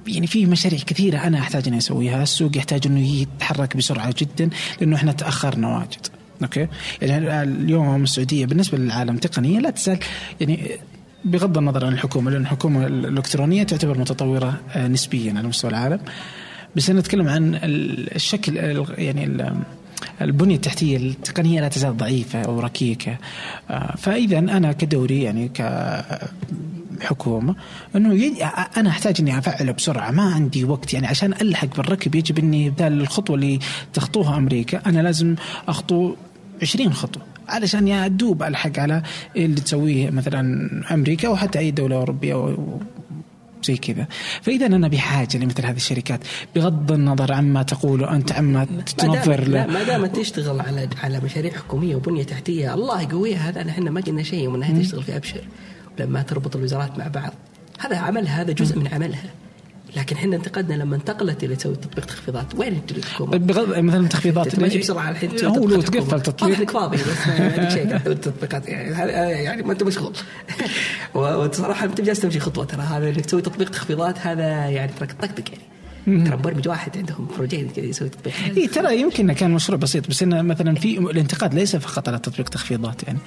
[0.06, 4.96] يعني في مشاريع كثيرة أنا أحتاج إني أسويها، السوق يحتاج إنه يتحرك بسرعة جدا لأنه
[4.96, 6.06] إحنا تأخرنا واجد.
[6.42, 6.68] أوكي؟
[7.02, 9.98] يعني اليوم السعودية بالنسبة للعالم تقنيا لا تزال
[10.40, 10.70] يعني
[11.24, 16.00] بغض النظر عن الحكومة لأن الحكومة الإلكترونية تعتبر متطورة آه، نسبيا على مستوى العالم.
[16.76, 17.58] بس أنا أتكلم عن
[18.16, 18.56] الشكل
[18.98, 19.52] يعني
[20.20, 23.16] البنية التحتية التقنية لا تزال ضعيفة أو ركيكة
[23.70, 25.50] آه، فإذا أنا كدوري يعني
[27.00, 27.54] كحكومة
[27.96, 28.32] أنه
[28.76, 30.94] أنا أحتاج أني أفعله بسرعة ما عندي وقت.
[30.94, 33.58] يعني عشان ألحق بالركب يجب أني بدال الخطوة اللي
[33.92, 35.34] تخطوها أمريكا أنا لازم
[35.68, 36.14] أخطو
[36.62, 39.02] 20 خطوة علشان يا دوب ألحق على
[39.36, 42.56] اللي تسويه مثلا أمريكا أو حتى أي دولة أوروبية
[43.64, 44.06] زي كذا.
[44.42, 46.20] فإذا أنا بحاجة لمثل هذه الشركات
[46.56, 48.64] بغض النظر عما تقول أنت عما
[48.98, 53.90] تنظر لا ما دام تشتغل على على مشاريع حكومية وبنية تحتية الله يقويها هذا إحنا
[53.90, 55.40] ما قلنا شيء ومن تشتغل في أبشر.
[56.04, 57.32] لما تربط الوزارات مع بعض.
[57.78, 59.30] هذا عملها هذا جزء من عملها.
[59.96, 62.54] لكن إحنا انتقدنا لما انتقلت إلى تسوي تطبيق تخفيضات.
[62.54, 65.44] وين الحكومة؟ بغض مثلا تخفيضات ماشي بسرعة الحين.
[65.44, 66.70] هو لو تقفل تطبيق.
[66.70, 69.12] فاضي بس ما شيء التطبيقات يعني
[69.44, 70.12] يعني ما أنت مشغول
[71.14, 75.44] وصراحة أنت جالس تمشي خطوة ترى هذا إنك تسوي تطبيق تخفيضات هذا يعني ترى طقطق
[75.50, 75.69] يعني.
[76.06, 78.34] ترى مبرمج واحد عندهم project كذا يسوي تطبيق.
[78.56, 82.48] إي ترى يمكن كان مشروع بسيط بس إنه مثلا في الانتقاد ليس فقط على تطبيق
[82.48, 83.18] تخفيضات يعني.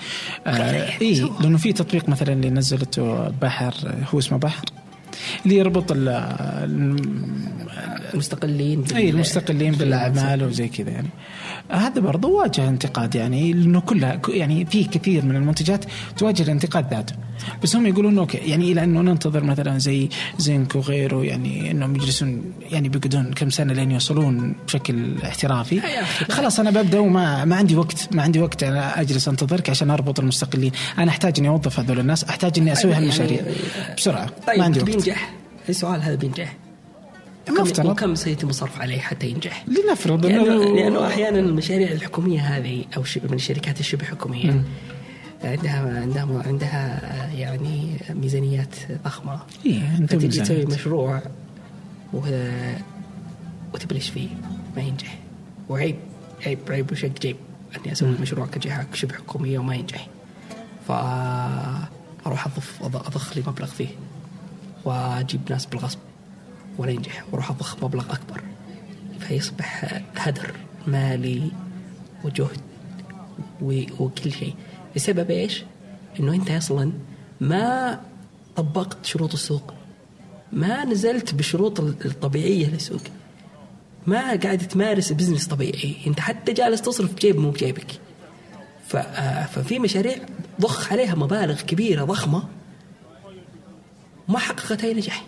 [0.48, 3.74] آه إي لأنه في تطبيق مثلا اللي نزلته بحر
[4.14, 4.66] هو اسمه بحر
[5.46, 5.86] اللي يربط
[8.14, 11.10] المستقلين إي المستقلين بالأعمال وزي كذا يعني.
[11.70, 15.86] هذا برضه واجه انتقاد يعني لأنه كلها يعني في كثير من المنتجات
[16.18, 17.16] تواجه الانتقاد ذاته
[17.64, 22.43] بس هم يقولون أوكي يعني إلى أنه ننتظر مثلا زي زنك وغيره يعني إنهم يجلسون
[22.72, 25.82] يعني بيقعدون كم سنة لين يوصلون بشكل احترافي.
[26.30, 30.20] خلاص أنا ببدأ وما ما عندي وقت ما عندي وقت أنا أجلس أنتظرك عشان أربط
[30.20, 30.72] المستقلين.
[30.97, 33.41] أنا أحتاج إني أوظف هذول الناس أحتاج إني أسوي أيوة، هالمشاريع.
[33.41, 33.53] يعني
[33.97, 34.89] بسرعة طيب ما عندي وقت.
[34.89, 35.34] بينجح
[35.70, 36.55] السؤال هذا بينجح؟
[37.50, 43.04] مفترض وكم سيتم الصرف عليه حتى ينجح؟ لنفرض لأنه, لأنه أحيانا المشاريع الحكومية هذه أو
[43.24, 44.64] من الشركات الشبه حكومية.
[45.44, 47.02] عندها عندها عندها
[47.36, 48.76] يعني ميزانيات
[49.06, 49.39] ضخمة.
[49.66, 51.22] إيه فتجي تسوي مشروع
[53.74, 54.28] وتبلش فيه
[54.76, 55.18] ما ينجح.
[55.70, 55.96] وعيب
[56.46, 57.36] عيب عيب وشق جيب
[57.78, 60.08] أني أسوي مشروع كجهة شبه حكومية وما ينجح.
[60.88, 63.89] فاروح اضف أضخ لي مبلغ فيه.
[64.86, 66.00] وأجيب ناس بالغصب.
[66.78, 68.44] ولا ينجح وأروح اضخ مبلغ أكبر.
[69.20, 70.56] فيصبح هدر
[70.88, 71.52] مالي
[72.24, 72.62] وجهد
[73.62, 74.56] وكل شيء.
[74.96, 75.64] بسبب إيش؟
[76.20, 76.92] إنه أنت أصلا
[77.42, 78.02] ما
[78.56, 79.74] طبقت شروط السوق.
[80.52, 83.02] ما نزلت بشروط الطبيعية للسوق.
[84.08, 85.96] ما قاعد تمارس بزنس طبيعي.
[86.08, 88.00] أنت حتى جالس تصرف بجيب مو بجيبك.
[88.96, 90.16] آه، ففي مشاريع
[90.62, 92.44] ضخ عليها مبالغ كبيرة ضخمة
[94.28, 95.26] ما حققت أي نجاح.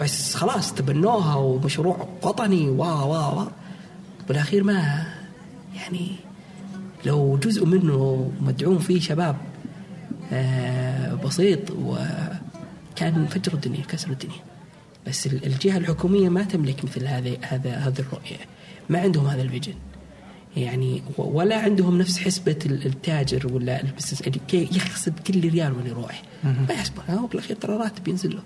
[0.00, 3.46] بس خلاص تبنوها ومشروع وطني وا وا وا.
[4.28, 5.06] بالاخير ما
[5.74, 6.10] يعني
[7.06, 9.36] لو جزء منه مدعوم فيه شباب
[10.32, 14.40] آه، بسيط وكان فجر الدنيا كسر الدنيا.
[15.06, 18.36] بس الجهة الحكومية ما تملك مثل هذه هذا هذه الرؤية.
[18.88, 19.74] ما عندهم هذا الفيجن.
[20.56, 26.22] يعني ولا عندهم نفس حسبة التاجر ولا ال business اللي يحسب كل ريال وين يروح.
[26.44, 28.42] ما يحسبه هو بالاخير ترى راتب ينزل له.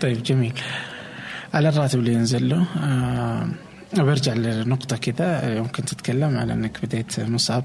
[0.00, 0.52] طيب جميل.
[1.54, 3.48] على الراتب اللي ينزل له آه
[3.96, 7.64] برجع لنقطة كذا يمكن تتكلم على إنك بديت مصعب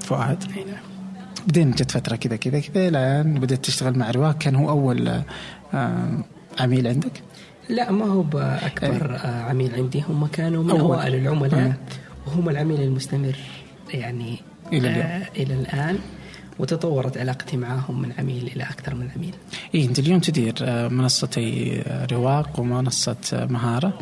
[0.00, 0.44] فؤاد.
[0.44, 0.66] نعم.
[1.46, 4.38] بعدين جت فترة كذا كذا كذا الان بديت تشتغل مع رواق.
[4.38, 5.22] كان هو أول
[5.74, 6.24] آه
[6.60, 7.22] عميل عندك؟
[7.68, 9.16] لا ما هو باكبر أي.
[9.16, 10.04] آه، عميل عندي.
[10.08, 11.74] هم كانوا من أوائل العملاء.
[12.26, 13.36] وهم العميل المستمر
[13.94, 14.38] يعني
[14.72, 15.06] إلى اليوم.
[15.06, 15.98] آه إلى الآن.
[16.58, 19.34] وتطورت علاقتي معهم من عميل إلى أكثر من عميل.
[19.74, 23.98] اي أنت اليوم تدير آه، منصتي آه، رواق ومنصة مهارة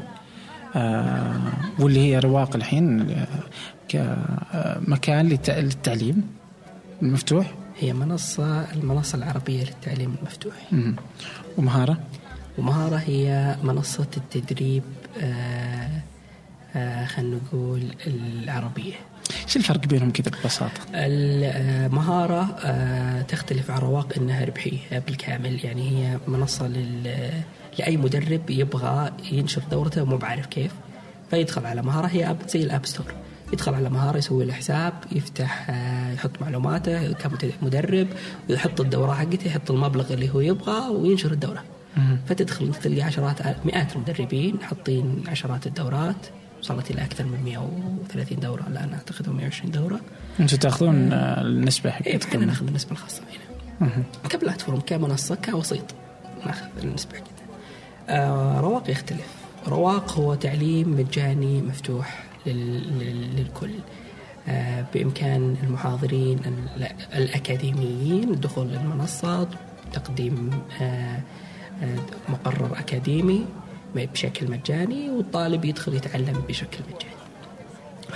[0.77, 1.41] آه
[1.79, 3.17] واللي هي رواق الحين
[3.89, 6.23] كمكان للتعليم
[7.03, 10.55] المفتوح؟ هي منصة المنصة العربية للتعليم المفتوح.
[11.59, 11.99] ومهارة؟
[12.59, 14.83] ومهارة هي منصة التدريب
[15.21, 15.89] آه
[16.77, 18.95] آه خلينا نقول العربية.
[19.47, 25.65] إيش الفرق بينهم كذا ببساطة؟ المهارة آه تختلف عن رواق انها ربحية بالكامل.
[25.65, 27.31] يعني هي منصة لل
[27.79, 30.73] لأي مدرب يبغى ينشر دورته ومو بعارف كيف
[31.31, 32.07] فيدخل على مهارة.
[32.07, 33.15] هي app زي ال App Store.
[33.53, 38.09] يدخل على مهارة يسوي له حساب يفتح آه، يحط معلوماته كمدرب
[38.51, 41.65] ويحط الدورة حقته يحط المبلغ اللي هو يبغاه وينشر الدورة.
[42.29, 46.17] فتدخل تلقى عشرات مئات المدربين حاطين عشرات الدورات.
[46.67, 50.01] وصلت إلى أكثر من 130 دورة الان أعتقد أو 120 دورة.
[50.41, 53.23] أنتم تأخذون آه، النسبة حقتكم؟ إيه إحنا نأخذ النسبة الخاصة
[53.81, 55.85] فينا كبلاتفورم كمنصة كوسيط
[56.47, 57.37] نأخذ النسبة حقتنا
[58.09, 59.27] آه رواق يختلف.
[59.69, 63.71] رواق هو تعليم مجاني مفتوح للكل.
[64.49, 66.41] آه بإمكان المحاضرين
[67.15, 69.49] الأكاديميين الدخول للمنصة
[69.93, 70.51] تقديم
[70.81, 70.85] آه
[71.83, 71.99] آه
[72.29, 73.45] مقرر أكاديمي.
[73.95, 77.17] بشكل مجاني والطالب يدخل يتعلم بشكل مجاني.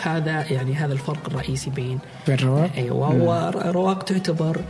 [0.03, 4.61] هذا يعني هذا الفرق الرئيسي بين بين رواق؟ أيوه ورواق تعتبر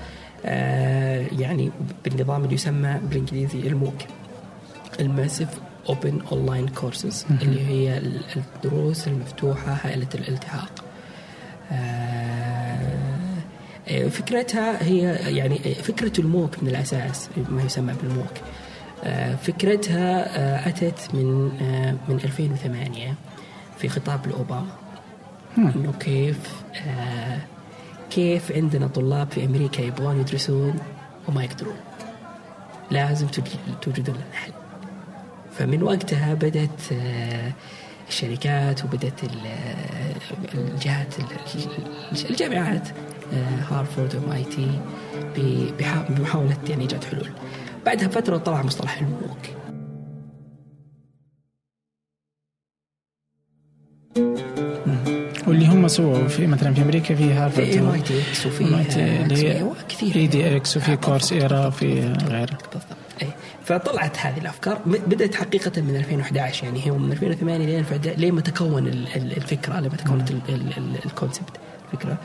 [0.44, 1.70] آه يعني
[2.04, 3.94] بالنظام اللي يسمى بالإنجليزي ال MOOC
[5.00, 5.48] ال massive
[5.88, 8.02] open online courses اللي هي
[8.36, 10.70] الدروس المفتوحة هائلة الالتحاق.
[11.72, 13.00] آه،
[14.10, 15.00] فكرتها هي
[15.36, 18.59] يعني فكرة الموك من الأساس ما يسمى بالموك آه،
[19.42, 21.44] فكرتها آه، أتت من
[22.08, 23.14] من 2008
[23.78, 24.72] في خطاب لاوباما
[25.58, 26.62] إنه كيف
[28.10, 30.74] كيف عندنا طلاب في أمريكا يبغون يدرسون
[31.28, 31.76] وما يقدرون.
[32.90, 33.26] لازم
[33.82, 34.52] توجدون لنا حل.
[35.52, 37.52] فمن وقتها بدأت آه،
[38.08, 39.20] الشركات وبدأت
[40.54, 41.14] الجهات
[42.30, 42.88] الجامعات
[43.32, 44.80] آه، هارفارد و MIT
[45.36, 47.30] بمحاولة يعني إيجاد حلول.
[47.86, 49.60] بعدها فترة طلع مصطلح ال MOOC.
[55.46, 58.64] واللي هم سووا في مثلا في أمريكا في هارفرد في MITx وفي
[59.88, 62.58] كثير edX وفي Coursera وفي غيره.
[62.72, 63.34] بالضبط.
[63.64, 64.80] فطلعت هذه الأفكار.
[64.86, 67.84] بدأت حقيقة من 2011 يعني هي من 2008 لين
[68.16, 70.30] لين ما تكون الفكرة لما تكونت
[71.06, 71.56] ال concept
[71.92, 72.18] الفكرة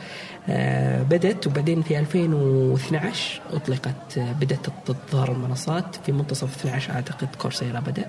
[0.48, 8.06] آه بدأت وبعدين في 2012 أطلقت بدأت تظهر المنصات في منتصف 12 أعتقد Coursera بدأ.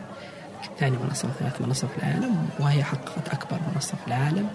[0.80, 4.48] ثاني منصه وثالث منصه في العالم وهي حققت أكبر منصه في العالم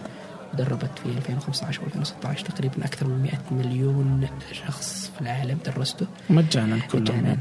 [0.54, 3.32] دربت في 2015 و 2016 تقريبا أكثر من 100
[3.66, 6.06] مليون شخص في العالم درسته.
[6.30, 7.02] مجانا كلهم.
[7.02, 7.36] مجانا.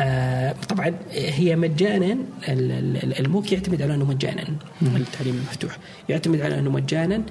[0.00, 2.16] آه طبعا هي مجانا
[2.48, 4.44] الموك يعتمد على أنه مجانا.
[4.82, 5.76] التعليم المفتوح
[6.08, 7.22] يعتمد على أنه مجانا.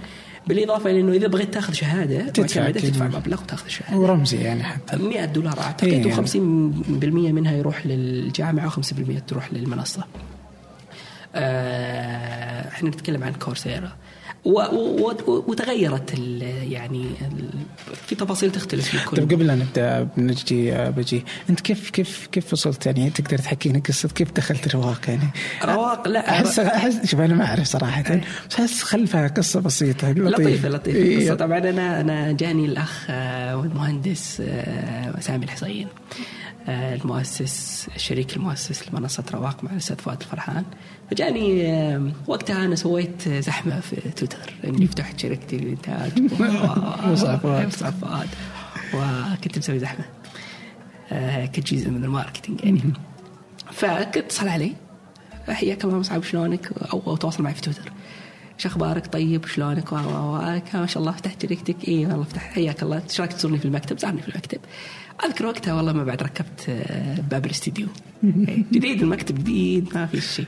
[0.47, 4.97] بالإضافة إلى إنه إذا بغيت تأخذ شهادة تدفع تدفع مبلغ وتأخذ شهاده ورمزي يعني حتى
[4.97, 6.27] 100 دولار أعتقد إيه يعني.
[6.27, 8.81] و50% منها يروح للجامعة و5%
[9.27, 10.03] تروح للمنصة.
[11.35, 13.91] آه إحنا نتكلم عن كورسيرا
[14.45, 16.13] وتغيرت
[16.69, 17.05] يعني
[18.07, 21.25] في تفاصيل تختلف لكل طيب قبل لا نبدأ بنجي بجي.
[21.49, 25.29] أنت كيف كيف كيف وصلت؟ يعني تقدر تحكي لنا قصة كيف دخلت رواق يعني
[25.63, 28.03] رواق لا احس احس شوف أنا ما أعرف صراحة.
[28.09, 28.23] إيه.
[28.49, 30.11] بس أحس خلفها قصة بسيطة.
[30.11, 30.97] لطيفة لطيفة.
[30.97, 31.25] إيه.
[31.25, 35.87] قصه طبعا أنا أنا جاني الأخ آه، والمهندس آه، سامي الحصين
[36.67, 40.63] آه، المؤسس الشريك المؤسس لمنصة رواق مع الأستاذ فؤاد الفرحان.
[41.13, 46.11] فجاني وقتها أنا سويت زحمة في تويتر إني فتحت شركتي للإنتاج
[48.01, 48.27] فؤاد
[48.93, 50.05] وكنت مسوي زحمة.
[51.11, 52.81] آه، كجزء من ال marketing يعني.
[53.71, 54.73] فكنت اتصل علي.
[55.49, 57.91] حياك الله مصعب شلونك أو, تواصل معي في تويتر.
[58.55, 61.87] إيش أخبارك؟ طيب شلونك؟ ما شاء الله فتحت شركتك.
[61.87, 63.01] اي والله فتح حياك الله.
[63.09, 64.59] إيش رايك تزورني في المكتب؟ زارني في المكتب.
[65.25, 67.87] أذكر وقتها والله ما بعد ركبت آه، باب الاستديو
[68.71, 70.45] جديد المكتب جديد ما في شيء.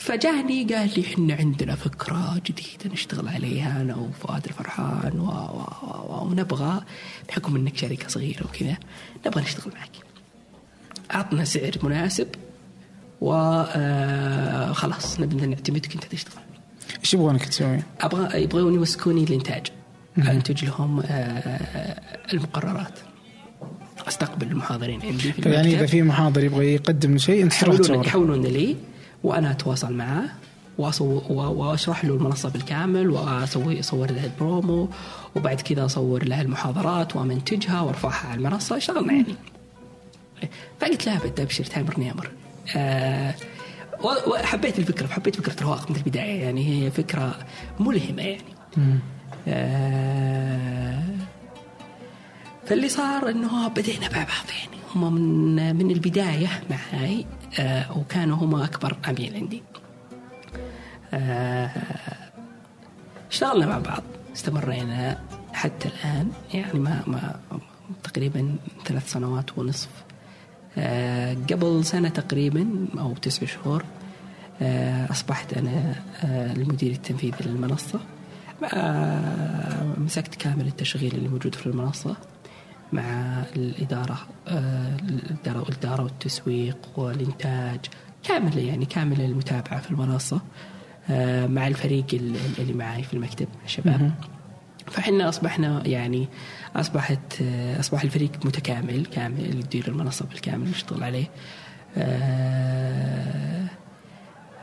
[0.00, 5.64] فجاني قال لي إحنا عندنا فكرة جديدة نشتغل عليها أنا وفؤاد الفرحان و و
[6.08, 6.80] و ونبغى
[7.28, 8.76] بحكم إنك شركه صغيرة وكذا
[9.26, 9.90] نبغى نشتغل معك.
[11.14, 12.26] اعطنا سعر مناسب
[13.20, 16.42] وخلاص آه، نبي نعتمدك أنت تشتغل.
[17.00, 19.66] إيش يبغونك تسوي؟ أبغى يبغون يمسكوني الإنتاج.
[20.18, 22.00] أنتج لهم آه،
[22.32, 22.98] المقررات.
[24.08, 28.76] أستقبل المحاضرين عندي في يعني إذا في محاضر يبغى يقدم شيء أنت يحولون يحولون لي
[29.24, 30.28] وأنا أتواصل معاه
[30.78, 34.88] وأشرح له المنصة بالكامل واسوي أصور له البرومو
[35.36, 38.76] وبعد كذا أصور له المحاضرات وأمنتجها وأرفعها على المنصة.
[38.76, 39.34] اشتغلنا يعني.
[40.80, 42.30] فقلت بد أبشر تامرني أمر.
[42.76, 43.34] أه
[44.26, 47.38] وحبيت الفكرة حبيت فكرة رواق من البداية يعني هي فكرة
[47.80, 48.42] ملهمة يعني.
[49.48, 51.02] أه
[52.66, 54.80] فاللي صار إنه بدينا مع بعض يعني.
[54.94, 57.39] هم من من البداية معي آه
[57.96, 59.62] وكانوا هم أكبر عميل عندي.
[61.14, 61.70] آه
[63.30, 65.18] اشتغلنا مع بعض استمرينا
[65.52, 67.40] حتى الآن يعني ما ما
[68.02, 69.88] تقريبا ثلاث سنوات ونصف.
[70.78, 73.84] آه قبل سنة تقريبا أو تسع شهور
[74.62, 75.94] آه أصبحت أنا
[76.24, 78.00] آه المدير التنفيذي للمنصة.
[78.74, 82.16] آه مسكت كامل التشغيل اللي موجود في المنصة.
[82.92, 84.18] مع الإدارة
[84.48, 84.96] آه،
[85.46, 87.80] الإدارة والتسويق والإنتاج
[88.22, 90.40] كامل يعني كامل المتابعة في المنصة
[91.10, 92.06] آه، مع الفريق
[92.58, 94.12] اللي معي في المكتب الشباب
[94.86, 96.28] فحنا أصبحنا يعني
[96.76, 101.30] أصبحت آه، أصبح الفريق متكامل كامل يدير المنصة بالكامل يشتغل عليه.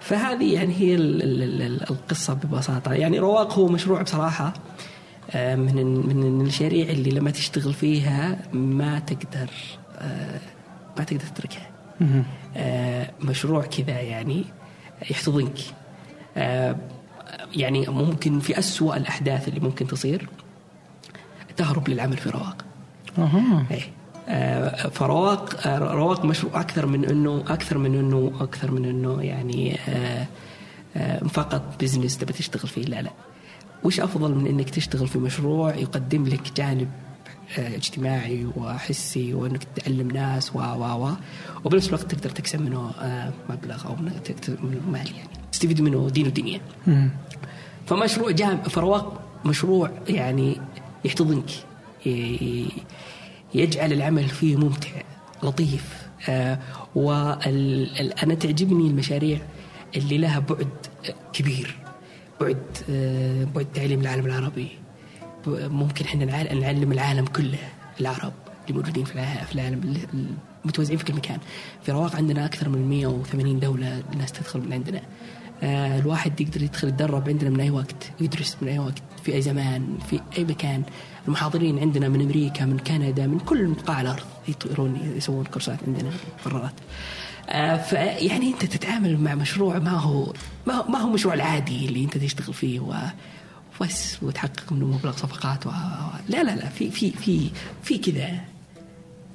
[0.01, 2.93] فهذه يعني هي القصة ببساطة.
[2.93, 4.45] يعني رواق هو مشروع بصراحة.
[4.47, 4.53] آه،
[5.35, 5.75] من
[6.07, 9.49] من المشاريع اللي لما تشتغل فيها ما تقدر
[9.97, 10.39] آه،
[10.97, 11.69] ما تقدر تتركها.
[12.57, 14.45] آه، مشروع كذا يعني
[15.11, 15.57] يحتضنك.
[17.55, 20.29] يعني ممكن في أسوأ الأحداث اللي ممكن تصير
[21.57, 22.65] تهرب للعمل في رواق.
[23.17, 23.65] أها.
[24.89, 29.77] فرواق رواق مشروع أكثر من إنه أكثر من إنه أكثر من إنه يعني
[31.29, 32.83] فقط بزنس تبي تشتغل فيه.
[32.83, 33.11] لا لا.
[33.83, 36.87] وش أفضل من إنك تشتغل في مشروع يقدم لك جانب
[37.57, 41.11] آه، اجتماعي وحسي وإنك تعلم ناس و و و
[41.65, 43.95] وبنفس الوقت تقدر تكسب منه آه، مبلغ أو
[44.91, 46.61] مال يعني تستفيد منه دين ودنيا.
[47.87, 50.61] فمشروع جام فرواق مشروع يعني
[51.05, 51.49] يحتضنك
[53.53, 54.89] يجعل العمل فيه ممتع
[55.43, 56.59] لطيف آه،
[56.95, 59.39] وأنا تعجبني المشاريع
[59.95, 60.67] اللي لها بعد
[61.33, 61.75] كبير
[62.41, 62.57] بعد
[62.89, 64.67] آه، بعد تعليم العالم العربي.
[65.47, 67.57] ممكن إحنا نعلم العالم كله
[68.01, 68.33] العرب
[68.67, 69.97] اللي موجودين في العالم
[70.65, 71.39] متوزعين في كل مكان.
[71.83, 75.01] في رواق عندنا أكثر من 180 دولة الناس تدخل من عندنا.
[75.63, 79.97] الواحد يقدر يدخل يتدرب عندنا من أي وقت ويدرس من أي وقت في أي زمان
[80.09, 80.83] في أي مكان.
[81.27, 86.73] المحاضرين عندنا من أمريكا من كندا من كل بقاع الأرض يطيرون يسوون كورسات عندنا مقررات
[87.49, 90.33] آه، فيعني أنت تتعامل مع مشروع ما هو
[90.67, 92.93] ما هو مشروع العادي اللي أنت تشتغل فيه و
[93.81, 95.69] بس وتحقق منه مبلغ صفقات و...
[96.29, 97.49] لا لا لا في في في
[97.83, 98.39] في كذا.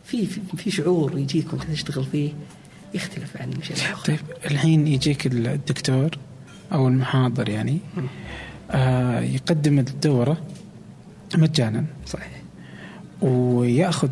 [0.05, 2.33] في في شعور يجيك وأنت تشتغل فيه.
[2.95, 4.19] يختلف عن المشاريع طيب
[4.51, 6.11] الحين يجيك الدكتور
[6.73, 7.79] أو المحاضر يعني
[8.71, 10.41] آه يقدم الدورة
[11.35, 11.85] مجانا.
[12.07, 12.43] صحيح.
[13.23, 14.09] ويأخذ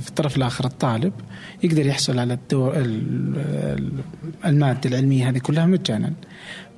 [0.00, 1.12] في الطرف الآخر الطالب
[1.62, 2.74] يقدر يحصل على الدور
[4.44, 6.12] المادة العلمية هذه كلها مجانا.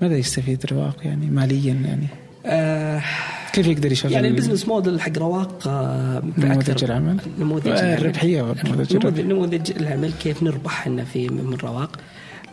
[0.02, 2.06] ماذا يستفيد رواق يعني ماليا يعني؟
[2.46, 3.02] آه
[3.54, 9.20] كيف يقدر يشغل يعني ال business model حق رواق آه نموذج العمل؟ نموذج الربحية نموذج
[9.20, 11.96] نموذج العمل كيف نربح إحنا في من رواق.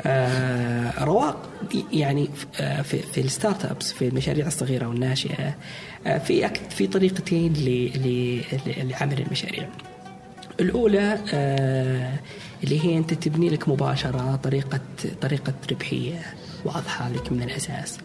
[0.01, 1.49] آه رواق
[1.93, 2.29] يعني
[2.59, 5.55] آه، في, في ال startups في المشاريع الصغيرة والناشئة
[6.07, 7.53] آه في في طريقتين
[8.67, 9.67] لعمل المشاريع.
[10.59, 12.13] الأولى آه
[12.63, 14.79] اللي هي أنت تبني لك مباشرة طريقة
[15.21, 16.19] طريقة ربحية
[16.65, 17.97] واضحة لك من الأساس.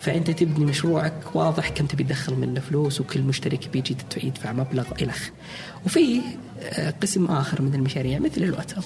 [0.00, 5.28] فأنت تبني مشروعك واضح كم تبي تدخل منه فلوس وكل مشترك بيجي يدفع مبلغ الخ.
[5.86, 6.20] وفي
[6.60, 8.84] آه، قسم آخر من المشاريع مثل الواتساب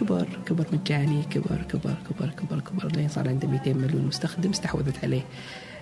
[0.00, 2.96] كبر كبر مجاني كبر كبر كبر كبر كبر.
[2.96, 5.22] لين صار عنده 200 مليون مستخدم استحوذت عليه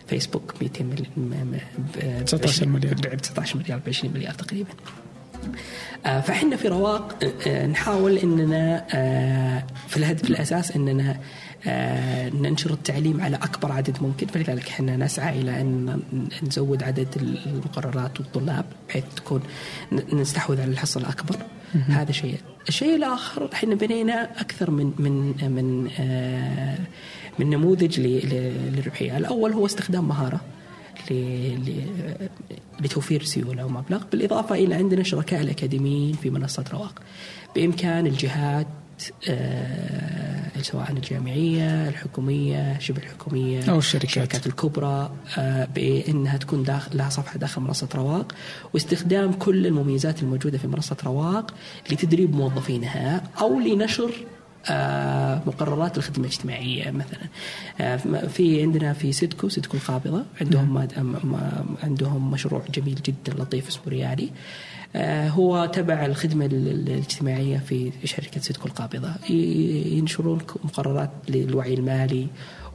[0.07, 1.59] فيسبوك 200 مليون
[2.25, 3.79] 19 مليار ب 19 مليار.
[3.79, 4.71] ب 20 مليار تقريبا.
[6.05, 8.85] فإحنا في رواق نحاول إننا
[9.89, 11.21] في الهدف الأساس إننا
[12.35, 14.27] ننشر التعليم على أكبر عدد ممكن.
[14.27, 16.01] فلذلك إحنا نسعى إلى أن
[16.43, 17.09] نزود عدد
[17.47, 19.43] المقررات والطلاب بحيث تكون
[20.13, 21.37] نستحوذ على الحصة الأكبر.
[21.89, 22.39] هذا شيء.
[22.69, 25.91] الشيء الآخر إحنا بنينا أكثر من من من
[27.39, 29.17] من نموذج للربحية.
[29.17, 30.41] الأول هو استخدام مهارة
[32.81, 37.03] لتوفير سيولة ومبلغ بالإضافة إلى عندنا شركاء الأكاديميين في منصه رواق.
[37.55, 38.86] بإمكان الجهات آه
[40.63, 44.05] سواء الجامعية الحكومية شبه الحكومية أو الشركات.
[44.09, 48.33] الشركات الكبرى آه بإنها تكون داخل لها صفحة داخل منصة رواق.
[48.75, 51.55] واستخدام كل المميزات الموجودة في منصة رواق
[51.93, 54.36] لتدريب موظفينها أو لنشر آه،
[55.47, 57.21] مقررات الخدمة الاجتماعية مثلا.
[57.81, 57.97] آه،
[58.27, 61.17] في عندنا في سيدكو سيدكو القابضة عندهم نعم.
[61.83, 64.31] عندهم مشروع جميل جدا لطيف اسمه ريالي.
[64.97, 69.11] آه، هو تبع الخدمة الاجتماعية في شركة سيدكو القابضة.
[69.31, 72.27] ينشرون مقررات للوعي المالي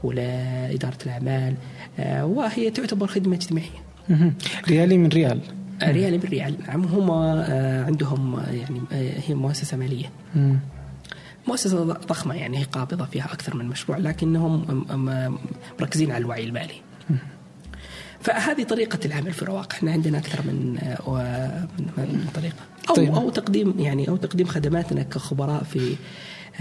[0.04, 1.56] ولإدارة الأعمال.
[2.22, 3.82] وهي تعتبر خدمة اجتماعية.
[4.68, 5.42] ريالي من ريال.
[5.84, 6.56] ريالي من ريال.
[6.68, 7.12] نعم هم
[7.88, 8.82] عندهم يعني
[9.28, 10.12] هي مؤسسة مالية.
[11.48, 14.86] مؤسسة ضخمة يعني هي قابضة فيها أكثر من مشروع لكنهم
[15.80, 16.74] مركزين على الوعي المالي.
[18.22, 20.74] فهذه طريقة العمل في رواق إحنا عندنا أكثر من
[21.98, 22.56] من طريقة.
[22.90, 23.16] أو طيب.
[23.16, 25.96] أو تقديم يعني أو تقديم خدماتنا كخبراء في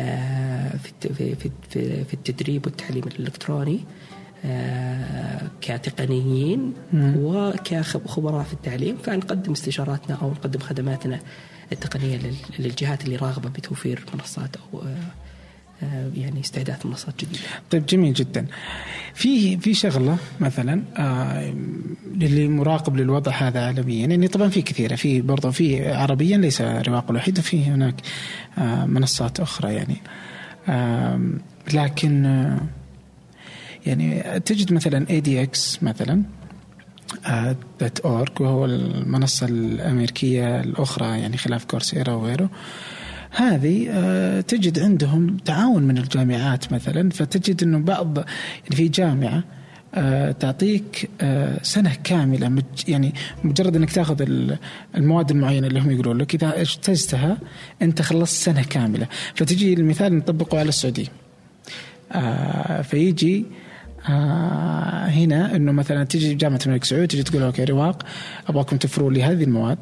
[0.00, 3.80] آه، في في في, في التدريب والتعليم الإلكتروني
[4.44, 8.96] آه، كتقنيين وكخبراء في التعليم.
[8.96, 11.20] فنقدم استشاراتنا أو نقدم خدماتنا
[11.72, 12.18] التقنية
[12.58, 14.82] للجهات اللي راغبة بتوفير منصات أو
[15.82, 17.44] آه، يعني استعداد منصات جديدة.
[17.70, 18.46] طيب جميل جدا.
[19.14, 21.54] في في شغلة مثلا آه
[22.14, 27.10] للي مراقب للوضع هذا عالميا يعني طبعا في كثيرة في برضه في عربيا ليس رواق
[27.10, 27.94] الوحيد في هناك
[28.58, 29.96] آه منصات أخرى يعني
[30.68, 31.20] آه
[31.74, 32.60] لكن آه
[33.86, 36.22] يعني تجد مثلا اي دي إكس مثلا
[37.80, 42.50] دوت اورج وهو المنصة الأمريكية الأخرى يعني خلاف كورسيرا وغيره.
[43.30, 49.44] هذه آه، تجد عندهم تعاون من الجامعات مثلا فتجد إنه بعض يعني في جامعة
[49.94, 54.24] آه، تعطيك آه، سنة كاملة يعني مجرد إنك تاخذ
[54.94, 57.38] المواد المعينة اللي هم يقولون لك إذا اجتزتها
[57.82, 59.06] أنت خلصت سنة كاملة.
[59.34, 61.08] فتجي المثال نطبقه على السعودية.
[62.82, 63.46] فيجي
[64.08, 68.02] آه هنا إنه مثلا تجي جامعة الملك سعود تجي تقول أوكي رواق
[68.48, 69.78] أبغاكم توفروا لي هذه المواد.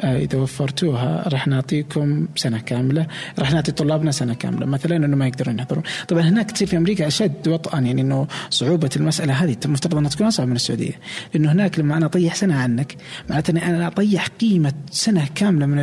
[0.00, 3.06] آه إذا وفرتوها راح نعطيكم سنة كاملة
[3.38, 5.82] راح نعطي طلابنا سنة كاملة مثلا إنه ما يقدرون يحضرون.
[6.08, 10.26] طبعا هناك تصير في أمريكا أشد وطئا يعني إنه صعوبة المسألة هذه المفترض انها تكون
[10.26, 10.92] أصعب من السعودية.
[11.34, 12.96] لأنه هناك لما أنا أطيح سنة عنك
[13.30, 15.78] معناته اني أنا أطيح قيمة سنة كاملة من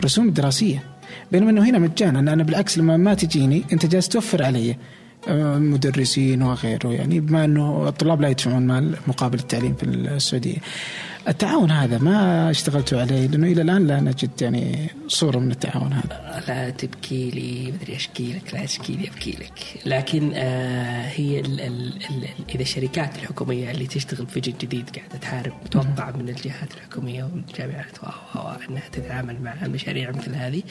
[0.00, 0.82] الرسوم الدراسية.
[1.32, 4.76] بينما إنه هنا مجانا أنا بالعكس لما ما تجيني أنت جالس توفر علي.
[5.58, 10.58] مدرسين وغيره يعني بما إنه الطلاب لا يدفعون مال مقابل التعليم في السعودية.
[11.28, 16.42] التعاون هذا ما اشتغلتوا عليه لأنه إلى الآن لا نجد يعني صورة من التعاون هذا.
[16.48, 21.60] لا تبكي لي مدري أشكي لك لا أشكي لي أبكي لك، لكن آه هي ال
[21.60, 27.24] ال ال إذا الشركات الحكومية اللي تشتغل في جديد قاعدة تحارب متوقع من الجهات الحكومية
[27.24, 27.98] والجامعات
[28.68, 30.62] انها تتعامل مع مشاريع مثل هذه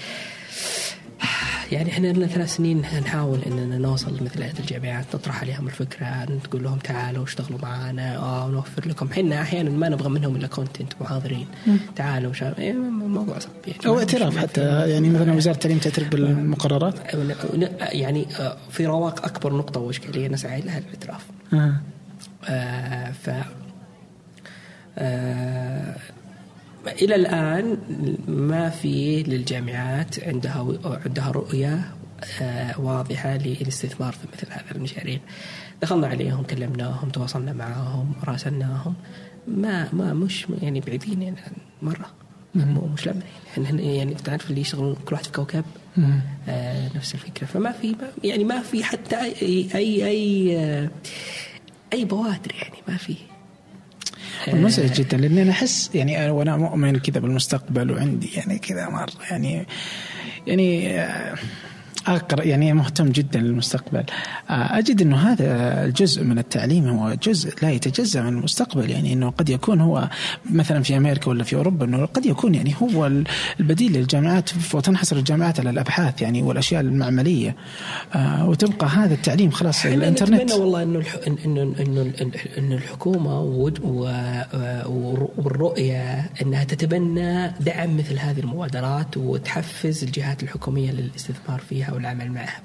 [1.72, 6.64] يعني إحنا لنا ثلاث سنين نحاول إننا نوصل لمثل هذه الجامعات نطرح عليهم الفكرة نقول
[6.64, 9.08] لهم تعالوا اشتغلوا معنا آه نوفر لكم.
[9.12, 11.48] إحنا أحيانا ما نبغى منهم إلا كونتنت محاضرين.
[11.96, 13.80] تعالوا شاب إيه الموضوع صعب يعني.
[13.86, 16.96] أو اعتراف حتى يعني مثلا وزارة التعليم تعترف بالمقررات؟
[17.80, 21.26] يعني آه، في رواق أكبر نقطة وإشكالية نسعى لها الاعتراف.
[21.54, 21.76] آه.
[22.50, 23.30] آه ف
[24.98, 25.96] آه
[26.88, 27.78] إلى الآن
[28.28, 30.68] ما في للجامعات عندها
[31.06, 31.96] عندها رؤية
[32.42, 35.20] آه، واضحة للاستثمار في مثل هذه المشاريع.
[35.82, 38.94] دخلنا عليهم كلمناهم تواصلنا معهم راسلناهم.
[39.48, 41.36] ما ما مش يعني بعيدين يعني
[41.82, 42.12] مرة.
[42.56, 43.22] مش لما
[43.58, 43.98] يعني.
[43.98, 45.64] يعني تعرف اللي يشتغل كل واحد في كوكب؟
[46.48, 47.46] آه نفس الفكرة.
[47.46, 50.90] فما في يعني ما في حتى اي اي أي, آه،
[51.94, 53.16] أي بوادر يعني ما في.
[54.48, 59.66] مزعج جدا لأني أنا أحس يعني وأنا مؤمن كذا بالمستقبل وعندي يعني كذا مرة يعني
[60.48, 61.00] يعني
[62.08, 64.04] أقرأ يعني مهتم جدا للمستقبل.
[64.50, 65.46] آه، أجد أنه هذا
[65.86, 68.90] الجزء من التعليم هو جزء لا يتجزأ من المستقبل.
[68.90, 70.10] يعني أنه قد يكون هو
[70.52, 73.12] مثلا في أمريكا ولا في أوروبا أنه قد يكون يعني هو
[73.60, 77.56] البديل للجامعات وتنحصر الجامعات على الأبحاث يعني والأشياء المعملية.
[78.16, 80.42] آه، وتبقى هذا التعليم خلاص الإنترنت.
[80.42, 81.04] نتمنى والله أنه
[81.46, 82.12] إنه إنه
[82.58, 83.42] إنه الحكومة
[85.38, 92.62] والرؤية أنها تتبنى دعم مثل هذه المبادرات وتحفز الجهات الحكومية للاستثمار فيها والعمل معها.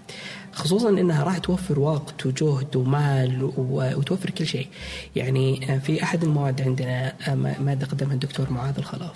[0.52, 4.68] خصوصا إنها راح توفر وقت وجهد ومال وتوفر كل شيء.
[5.16, 9.14] يعني آه، في أحد المواد عندنا آه، ماده قدمها الدكتور معاذ الخلاف.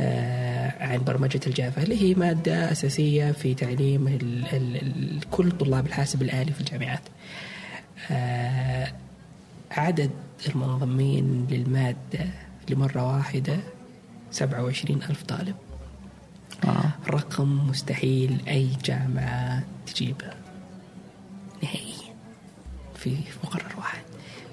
[0.00, 5.86] آه عن برمجة الجافا اللي هي مادة أساسية في تعليم ال ال ال كل طلاب
[5.86, 7.00] الحاسب الآلي في الجامعات.
[8.10, 8.92] آه
[9.70, 10.10] عدد
[10.48, 12.26] المنضمين للمادة
[12.68, 13.56] لمرة واحدة
[14.30, 15.54] 27 ألف طالب.
[16.64, 16.90] آه.
[17.10, 20.30] رقم مستحيل أي جامعة تجيبه
[21.62, 22.14] نهائيا.
[22.94, 24.02] في مقرر واحد.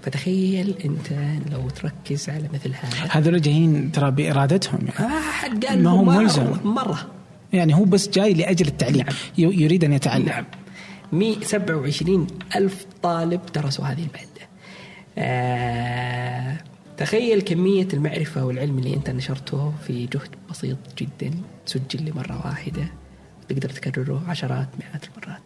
[0.03, 1.13] فتخيل أنت
[1.51, 5.13] لو تركز على مثل هذا هذول جايين ترى بإرادتهم يعني.
[5.13, 6.57] ما حد قال ما هو ملزم.
[6.63, 7.07] مرة.
[7.53, 9.05] يعني هو بس جاي لأجل التعليم.
[9.05, 9.15] نعم.
[9.37, 10.25] يريد أن يتعلم.
[10.25, 10.45] نعم.
[11.11, 14.47] 127 ألف طالب درسوا هذه المادة.
[15.17, 16.57] آه
[16.97, 21.33] تخيل كمية المعرفة والعلم اللي أنت نشرته في جهد بسيط جدا.
[21.65, 22.87] سجل لمرة واحدة.
[23.49, 25.41] تقدر تكرره عشرات مئات المرات.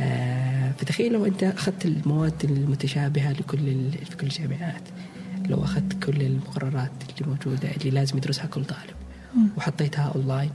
[0.00, 4.82] آه فتخيل لو أنت أخذت المواد المتشابهة لكل في كل الجامعات.
[5.46, 8.94] لو أخذت كل المقررات اللي موجودة اللي لازم يدرسها كل طالب.
[9.56, 10.50] وحطيتها أونلاين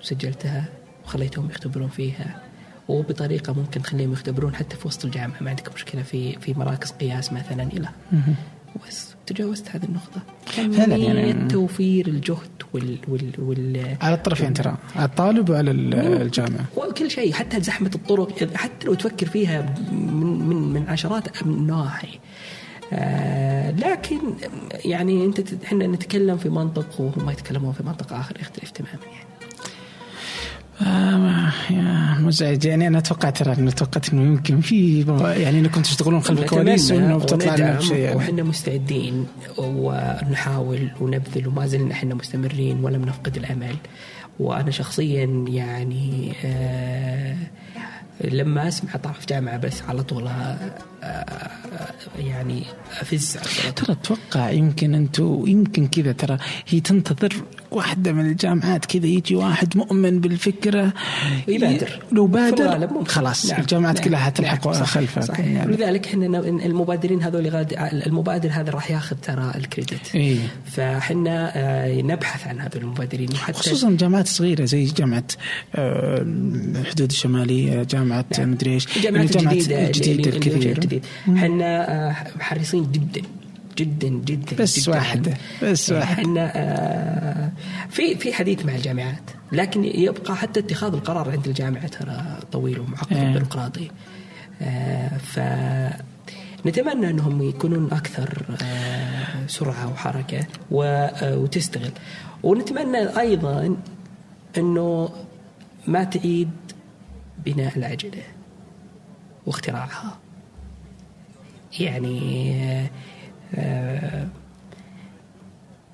[0.00, 0.64] وسجلتها
[1.04, 2.42] وخليتهم يختبرون فيها.
[2.88, 5.42] وبطريقة ممكن تخليهم يختبرون حتى في وسط الجامعة.
[5.42, 7.88] ما عندك مشكلة في في مراكز قياس مثلا إلى.
[8.88, 9.11] بس.
[9.26, 10.22] تجاوزت هذه النقطة.
[10.46, 14.76] فعلا يعني توفير الجهد وال وال وال على الطرفين ترى.
[14.96, 16.64] على الطالب وعلى الجامعة.
[16.76, 22.18] وكل شيء حتى زحمة الطرق حتى لو تفكر فيها من من من عشرات النواحي
[22.92, 24.18] آه لكن
[24.84, 29.31] يعني أنت إحنا نتكلم في منطق وهم يتكلمون في منطق آخر يختلف تماما يعني.
[30.86, 36.20] آه يا مزعج يعني أنا توقعت ترى انه توقعت إنه يمكن في يعني انكم تشتغلون
[36.20, 38.16] خلف الكواليس وإنه بتطلع لنا بشيء يعني.
[38.16, 39.26] وحنا مستعدين
[39.58, 43.76] ونحاول ونبذل وما زلنا إحنا مستمرين ولم نفقد الأمل.
[44.40, 47.36] وأنا شخصيا يعني آه
[48.24, 50.58] لما أسمع طرف جامعة بس على طول آه،
[51.02, 51.52] آه،
[52.18, 52.62] يعني
[53.00, 53.38] أفز
[53.76, 57.34] ترى أتوقع يمكن أنتم يمكن كذا ترى هي تنتظر
[57.76, 60.92] واحدة من الجامعات كذا يجي واحد مؤمن بالفكرة
[61.48, 63.60] يبادر لو بادر خلاص نعم.
[63.60, 64.04] الجامعات نعم.
[64.04, 64.84] كلها حتلحق نعم.
[64.84, 65.76] خلفه صحيح يعني.
[65.76, 67.74] لذلك إحنا المبادرين هذول غاد
[68.06, 73.90] المبادر هذا راح ياخذ ترى الكريدت إيه؟ فإحنا آه، نبحث عن هذول المبادرين وحتى خصوصا
[73.90, 75.24] جامعات صغيرة زي جامعة
[75.74, 78.50] الحدود الشمالية جامعة نعم.
[78.50, 83.22] مدري إيش الجامعات الجديده الجديده الكثير إحنا آه، حريصين جدا
[83.78, 84.90] جدا جدا بس جداً.
[84.92, 86.22] واحدة بس يعني واحدة.
[86.22, 87.52] إحنا آه
[87.90, 93.16] في في حديث مع الجامعات لكن يبقى حتى اتخاذ القرار عند الجامعة ترى طويل ومعقد
[93.16, 93.32] آه.
[93.32, 93.90] بيروقراطي
[94.62, 95.40] آه ف
[96.66, 101.90] نتمنى إنهم يكونون أكثر آه سرعة وحركة وتستغل.
[102.42, 103.76] ونتمنى أيضا
[104.58, 105.08] إنه
[105.86, 106.50] ما تعيد
[107.46, 108.22] بناء العجلة
[109.46, 110.18] واختراعها.
[111.80, 112.88] يعني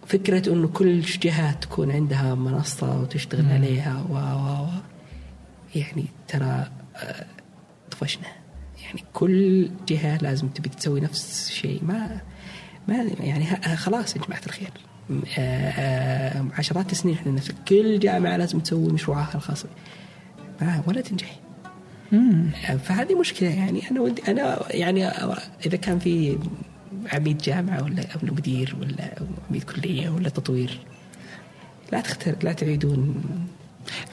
[0.06, 3.52] فكرة أنه كل جهة تكون عندها منصة وتشتغل مم.
[3.52, 4.68] عليها و و و
[5.74, 7.26] يعني ترى آه،
[7.90, 8.26] طفشنا.
[8.82, 11.84] يعني كل جهة لازم تبي تسوي نفس الشيء.
[11.84, 12.20] ما
[12.88, 13.46] ما يعني
[13.76, 14.70] خلاص يا جماعة الخير.
[15.38, 19.64] آه، عشرات السنين إحنا نفس كل جامعة لازم تسوي مشروعها الخاص.
[20.60, 21.38] ما ولا تنجح.
[22.84, 23.48] فهذه مشكلة.
[23.48, 25.06] يعني أنا ودي أنا يعني
[25.66, 26.38] إذا كان في
[27.12, 29.14] عميد جامعة ولا أو مدير ولا
[29.50, 30.78] عميد كلية ولا تطوير.
[31.92, 33.22] لا تختار لا تعيدون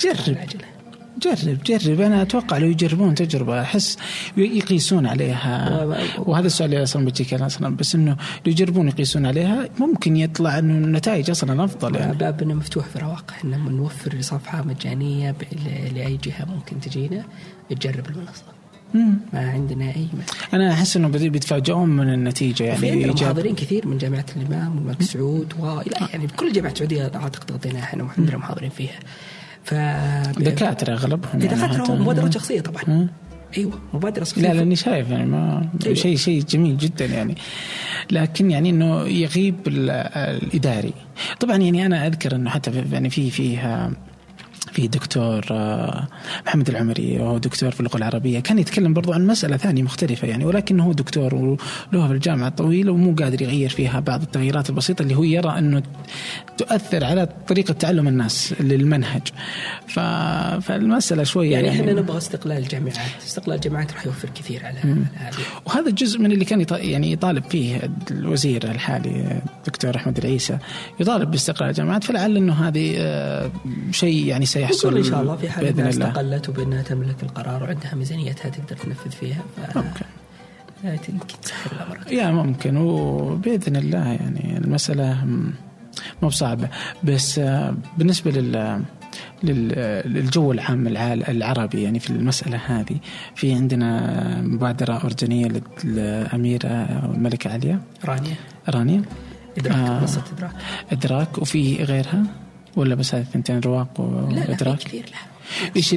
[0.01, 0.27] جرب.
[0.27, 0.65] العجلة.
[1.21, 2.01] جرب جرب.
[2.01, 3.97] أنا أتوقع لو يجربون تجربة أحس
[4.37, 5.83] يقيسون عليها.
[6.17, 8.11] وهذا السؤال اللي أصلا بيجيك أصلا بس إنه
[8.45, 12.17] لو يجربون يقيسون عليها ممكن يطلع إنه النتائج أصلا افضل يعني.
[12.17, 15.35] بابنا مفتوح في رواق إحنا نوفر صفحه مجانية
[15.93, 17.23] لأي جهة ممكن تجينا.
[17.69, 18.54] تجرب المنصة.
[19.33, 20.47] ما عندنا أي مشكلة.
[20.53, 25.53] أنا أحس إنه بيتفاجئون من النتيجة يعني في محاضرين كثير من جامعة الإمام والملك سعود
[25.59, 28.99] والى يعني كل الجامعات السعودية أعتقد اعطيناها إحنا عندنا محاضرين فيها.
[29.63, 29.73] ف
[30.39, 32.83] دكاترة أغلبهم دكاترة يعني مبادره شخصية طبعا.
[32.87, 33.07] مم.
[33.57, 34.41] أيوه مبادرة شخصية.
[34.41, 35.95] لا لأني شايف يعني ما أيوة.
[35.95, 37.35] شيء شيء جميل جدا يعني.
[38.11, 40.93] لكن يعني إنه يغيب الإداري.
[41.39, 43.91] طبعا يعني أنا أذكر إنه حتى يعني في فيها
[44.75, 46.07] في دكتور آه،
[46.45, 48.39] محمد العمري وهو دكتور في اللغة العربية.
[48.39, 51.57] كان يتكلم برضو عن مسألة ثانية مختلفة يعني ولكن هو دكتور وله
[52.07, 55.83] في الجامعة طويله ومو قادر يغير فيها بعض التغييرات البسيطة اللي هو يرى إنه
[56.57, 59.21] تؤثر على طريقة تعلم الناس للمنهج.
[59.87, 59.99] ف...
[60.65, 65.33] فالمسألة شوي يعني, يعني إحنا نبغى استقلال الجامعات استقلال الجامعات راح يوفر كثير على هذه.
[65.65, 70.57] وهذا جزء من اللي كان يعني يطالب فيه الوزير الحالي الدكتور أحمد العيسى
[70.99, 73.51] يطالب باستقلال الجامعات فلعل إنه هذه آه،
[73.91, 78.49] شيء يعني سيحصل إن شاء الله في حال إنها استقلت وبإنها تملك القرار وعندها ميزانيتها
[78.49, 79.43] تقدر تنفذ فيها
[79.73, 79.77] ف...
[79.77, 80.05] ممكن.
[80.83, 82.11] يمكن تسهل الأمر.
[82.11, 82.77] يا ممكن.
[82.77, 85.25] وبإذن الله يعني المسألة
[86.21, 86.69] مو بصعبة.
[87.03, 88.83] بس آه، بالنسبة لل
[89.43, 90.87] للجو العام
[91.27, 92.97] العربي يعني في المسألة هذه
[93.35, 95.47] في عندنا مبادرة أردنية
[95.83, 96.67] للأميرة
[97.13, 98.35] الملكة عليا؟ رانيا.
[98.69, 99.01] رانيا؟
[99.57, 100.07] إدراك آه.
[100.91, 101.37] إدراك.
[101.37, 102.23] وفي غيرها؟
[102.75, 105.35] ولا بس هذه الثنتين رواق وإدراك؟ لا لا كثير لا
[105.75, 105.95] إيش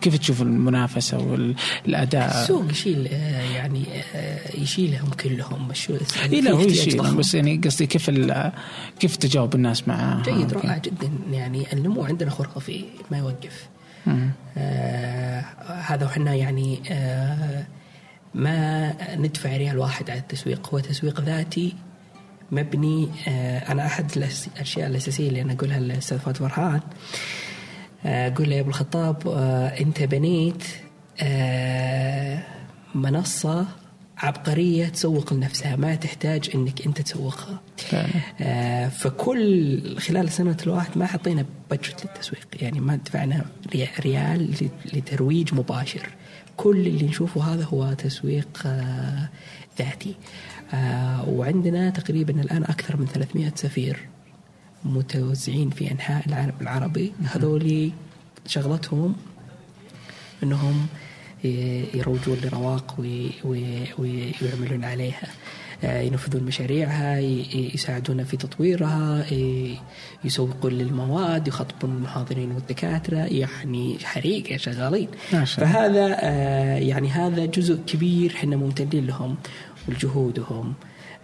[0.00, 3.84] كيف تشوف المنافسة والأداء؟ السوق يشيل آه، يعني
[4.14, 5.72] آه، يشيلهم كلهم.
[5.72, 5.96] شو
[6.32, 8.10] اي لا هو يشيلهم بس يعني قصدي كيف
[9.00, 11.10] كيف تجاوب الناس مع جيد رائع جدا.
[11.30, 13.68] يعني النمو عندنا خرافي ما يوقف.
[14.56, 17.66] آه هذا وحنا يعني آه
[18.34, 20.68] ما ندفع ريال واحد على التسويق.
[20.74, 21.74] هو تسويق ذاتي
[22.52, 26.80] مبني آه أنا أحد الأشياء الأساسية اللي أنا أقولها للأستاذ فؤاد فرحان
[28.04, 30.62] أقول له يا أبو الخطاب آه، أنت بنيت
[31.22, 32.42] آه،
[32.94, 33.66] منصة
[34.18, 37.60] عبقرية تسوق لنفسها ما تحتاج إنك أنت تسوقها.
[38.40, 43.44] آه فكل خلال سنة الواحد ما حطينا بجت للتسويق يعني ما دفعنا
[44.00, 44.54] ريال
[44.92, 46.08] لترويج مباشر.
[46.56, 49.28] كل اللي نشوفه هذا هو تسويق آه
[49.78, 50.14] ذاتي.
[50.74, 54.08] آه وعندنا تقريبا الآن أكثر من 300 سفير
[54.84, 57.12] متوزعين في أنحاء العالم العربي.
[57.24, 57.90] هذول
[58.46, 59.14] شغلتهم
[60.42, 60.86] إنهم
[61.94, 62.94] يروجون لرواق
[63.98, 65.28] ويعملون عليها.
[65.84, 67.18] آه، ينفذون مشاريعها
[67.74, 69.24] يساعدون في تطويرها
[70.24, 75.08] يسوقون للمواد يخاطبون المحاضرين والدكاترة يعني حريقة شغالين.
[75.46, 79.36] فهذا آه، يعني هذا جزء كبير إحنا ممتنين لهم.
[79.88, 80.74] ولجهودهم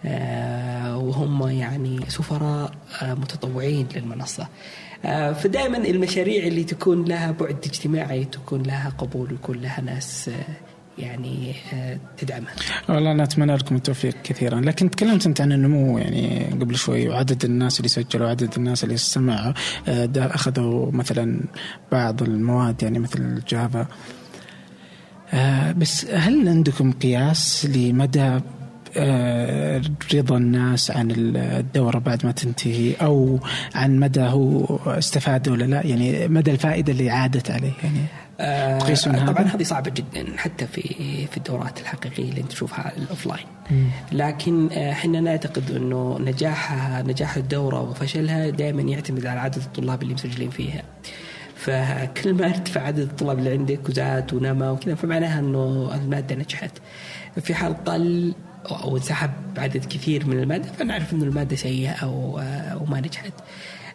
[0.05, 4.47] آه، وهم يعني سفراء آه، متطوعين للمنصة
[5.05, 10.29] آه، فدائما المشاريع اللي تكون لها بعد اجتماعي تكون لها قبول ويكون لها ناس
[10.97, 11.53] يعني
[12.17, 12.53] تدعمها.
[12.89, 17.45] والله أنا أتمنى لكم التوفيق كثيرا، لكن تكلمت أنت عن النمو يعني قبل شوي وعدد
[17.45, 19.53] الناس اللي سجلوا وعدد الناس اللي استمعوا
[20.17, 21.41] أخذوا مثلا
[21.91, 23.87] بعض المواد يعني مثل جافا.
[25.77, 28.39] بس هل عندكم قياس لمدى
[30.13, 33.39] رضا الناس عن الدورة بعد ما تنتهي أو
[33.75, 37.99] عن مدى هو استفاد ولا لا؟ يعني مدى الفائدة اللي عادت عليه؟ يعني
[38.39, 38.79] آه
[39.27, 40.81] طبعا هذه صعبة جدا حتى في
[41.31, 43.45] في الدورات الحقيقية اللي تشوفها الاوفلاين
[44.11, 50.13] لكن آه، إحنا نعتقد إنه نجاحها نجاح الدورة وفشلها دائما يعتمد على عدد الطلاب اللي
[50.13, 50.83] مسجلين فيها.
[51.55, 56.71] فكل ما أرتفع عدد الطلاب اللي عندك وزاد ونما وكذا فمعناها إنه المادة نجحت.
[57.41, 58.33] في حال قل
[58.69, 62.39] أو انسحب عدد كثير من المادة فنعرف إنه المادة سيئة أو
[62.71, 63.33] أو ما نجحت.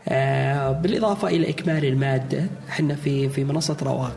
[0.09, 4.17] آه، بالإضافة إلى إكمال المادة إحنا في في منصة رواق.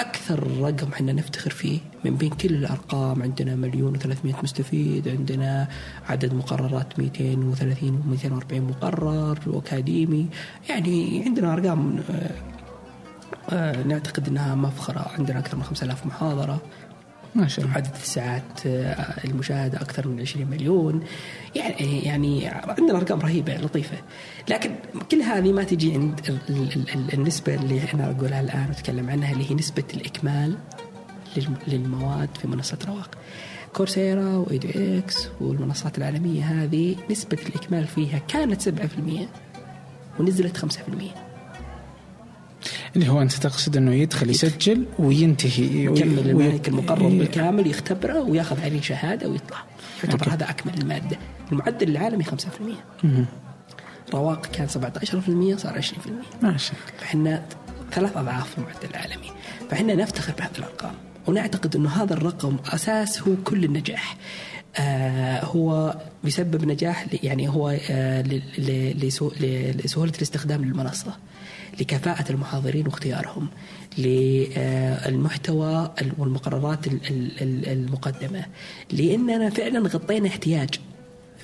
[0.00, 5.68] أكثر رقم إحنا نفتخر فيه من بين كل الأرقام عندنا مليون و300 مستفيد عندنا
[6.08, 8.18] عدد مقررات 230
[8.52, 10.26] و240 مقرر وأكاديمي.
[10.68, 12.30] يعني عندنا أرقام آه،
[13.50, 16.60] آه، نعتقد إنها مفخرة عندنا أكثر من 5000 محاضرة.
[17.34, 17.76] ما شاء الله.
[17.76, 21.04] عدد الساعات آه، المشاهدة أكثر من 20 مليون.
[21.54, 23.96] يعني يعني عندنا أرقام رهيبة لطيفة.
[24.48, 24.74] لكن
[25.10, 26.20] كل هذه ما تجي عند
[27.14, 30.56] النسبة اللي أنا أقولها الآن وأتكلم عنها اللي هي نسبة الإكمال
[31.68, 33.18] للمواد في منصة رواق.
[33.72, 38.70] كورسيرا وإيدو إكس والمنصات العالمية هذه نسبة الإكمال فيها كانت 7%
[40.20, 41.31] ونزلت 5%
[42.96, 48.80] اللي هو أنت تقصد أنه يدخل يسجل وينتهي يكمل الملك المقرر بالكامل يختبره وياخذ عليه
[48.80, 49.58] شهادة ويطلع.
[50.04, 51.18] يعتبر هذا أكمل المادة.
[51.52, 52.28] المعدل العالمي 5%
[54.14, 55.94] رواق كان 17% صار 20%
[56.42, 56.98] ما شاء الله.
[56.98, 57.42] فإحنا
[57.92, 59.30] ثلاث أضعاف المعدل العالمي.
[59.70, 60.94] فإحنا نفتخر بهذه الأرقام.
[61.26, 64.16] ونعتقد أنه هذا الرقم أساس هو كل النجاح.
[64.76, 68.22] آه هو بيسبب نجاح يعني هو آه
[69.84, 71.16] لسهولة الاستخدام للمنصة.
[71.80, 73.48] لكفاءة المحاضرين واختيارهم
[73.98, 76.78] للمحتوى والمقررات
[77.40, 78.44] المقدمة.
[78.92, 80.80] لأننا فعلا غطينا احتياج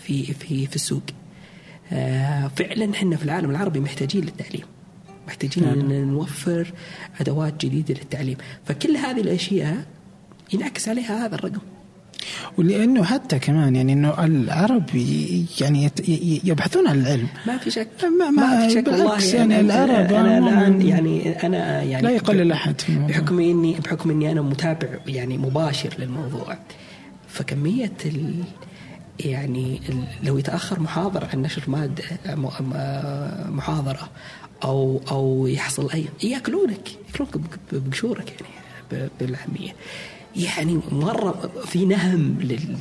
[0.03, 1.03] في في في السوق.
[1.93, 4.67] آه، فعلا إحنا في العالم العربي محتاجين للتعليم.
[5.27, 5.91] محتاجين نعم.
[5.91, 6.73] إن نوفر
[7.21, 8.37] أدوات جديدة للتعليم.
[8.67, 9.87] فكل هذه الأشياء
[10.53, 11.61] ينعكس عليها هذا الرقم.
[12.59, 14.85] ولأنه حتى كمان يعني إنه العرب
[15.61, 15.91] يعني
[16.45, 17.29] يبحثون عن العلم.
[17.47, 17.89] ما في شك.
[18.03, 19.35] ما, ما, ما في شك والله.
[19.35, 24.43] يعني العرب أنا الآن يعني أنا يعني لا يقلل أحد بحكم اني بحكم إني أنا
[24.43, 26.59] متابع يعني مباشر للموضوع.
[27.29, 28.35] فكمية ال
[29.21, 29.81] يعني
[30.23, 32.05] لو يتأخر محاضرة عن نشر ماده
[33.51, 34.09] محاضرة
[34.65, 37.37] أو أو يحصل اي يأكلونك يأكلونك
[37.73, 39.73] بقشورك يعني بالعاميه
[40.39, 42.77] يعني مرة في نهم لل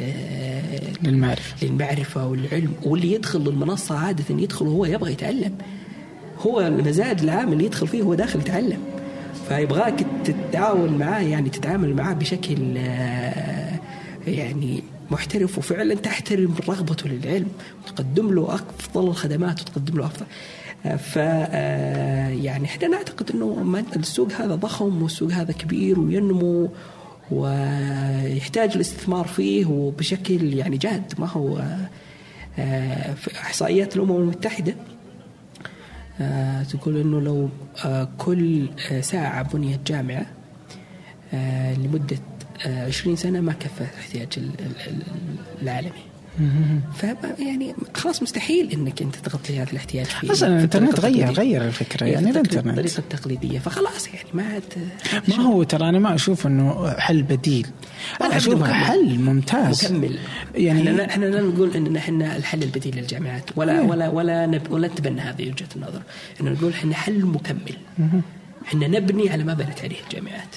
[1.04, 1.66] للمعرفة.
[1.66, 5.54] للمعرفة والعلم واللي يدخل المنصة عادة يدخل وهو يبغى يتعلم.
[6.40, 8.80] هو المزاج العام اللي يدخل فيه هو داخل يتعلم.
[9.50, 13.80] فيبغاك تتعاون معاه يعني تتعامل معاه بشكل آه،
[14.28, 17.48] يعني محترف وفعلا تحترم رغبته للعلم
[17.84, 20.26] وتقدم له أفضل الخدمات وتقدم له أفضل.
[20.98, 26.70] ف آه، يعني إحنا نعتقد إنه السوق هذا ضخم والسوق هذا كبير وينمو
[27.32, 31.64] ويحتاج الاستثمار فيه وبشكل يعني جاد ما هو
[32.60, 34.76] آه، في إحصائيات الأمم المتحدة.
[36.22, 37.50] آه، تقول إنه لو
[37.86, 38.70] آه، كل
[39.02, 40.26] ساعة بنيت جامعة
[41.78, 42.18] لمدة
[42.66, 44.40] 20 سنة ما كفى الاحتياج
[45.62, 46.07] العالمي.
[46.98, 47.04] ف
[47.40, 52.30] يعني خلاص مستحيل إنك أنت تغطي هذا الاحتياج فيه أصلا الإنترنت غير غير الفكرة يعني
[52.30, 52.68] الإنترنت.
[52.68, 54.64] الطريقة التقليدية فخلاص يعني ما عاد
[55.28, 57.68] ما هو ترى أنا ما أشوف إنه حل بديل.
[58.22, 59.86] أنا اشوفه حل ممتاز.
[59.86, 60.20] مكمل.
[60.56, 63.90] يعني إحنا إحنا لا نقول ان إحنا الحل البديل للجامعات ولا مم.
[63.90, 66.02] ولا ولا نب ولا نتبنى هذه وجهة النظر.
[66.42, 67.78] انه نقول إحنا حل مكمل.
[68.68, 70.56] إحنا نبني على ما بنت عليه الجامعات.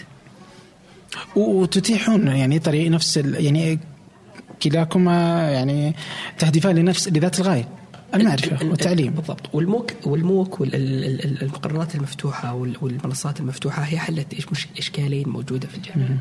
[1.37, 3.79] وتتيحون يعني طريق نفس يعني
[4.63, 5.95] كلاكما يعني
[6.39, 7.69] تهدفان لنفس لذات الغاية
[8.15, 9.13] المعرفه والتعليم.
[9.13, 9.55] بالضبط.
[9.55, 14.35] والموك والموك والمقررات المفتوحة والمنصات المفتوحة هي حلت
[14.79, 16.19] اشكالين موجودة في الجامعة.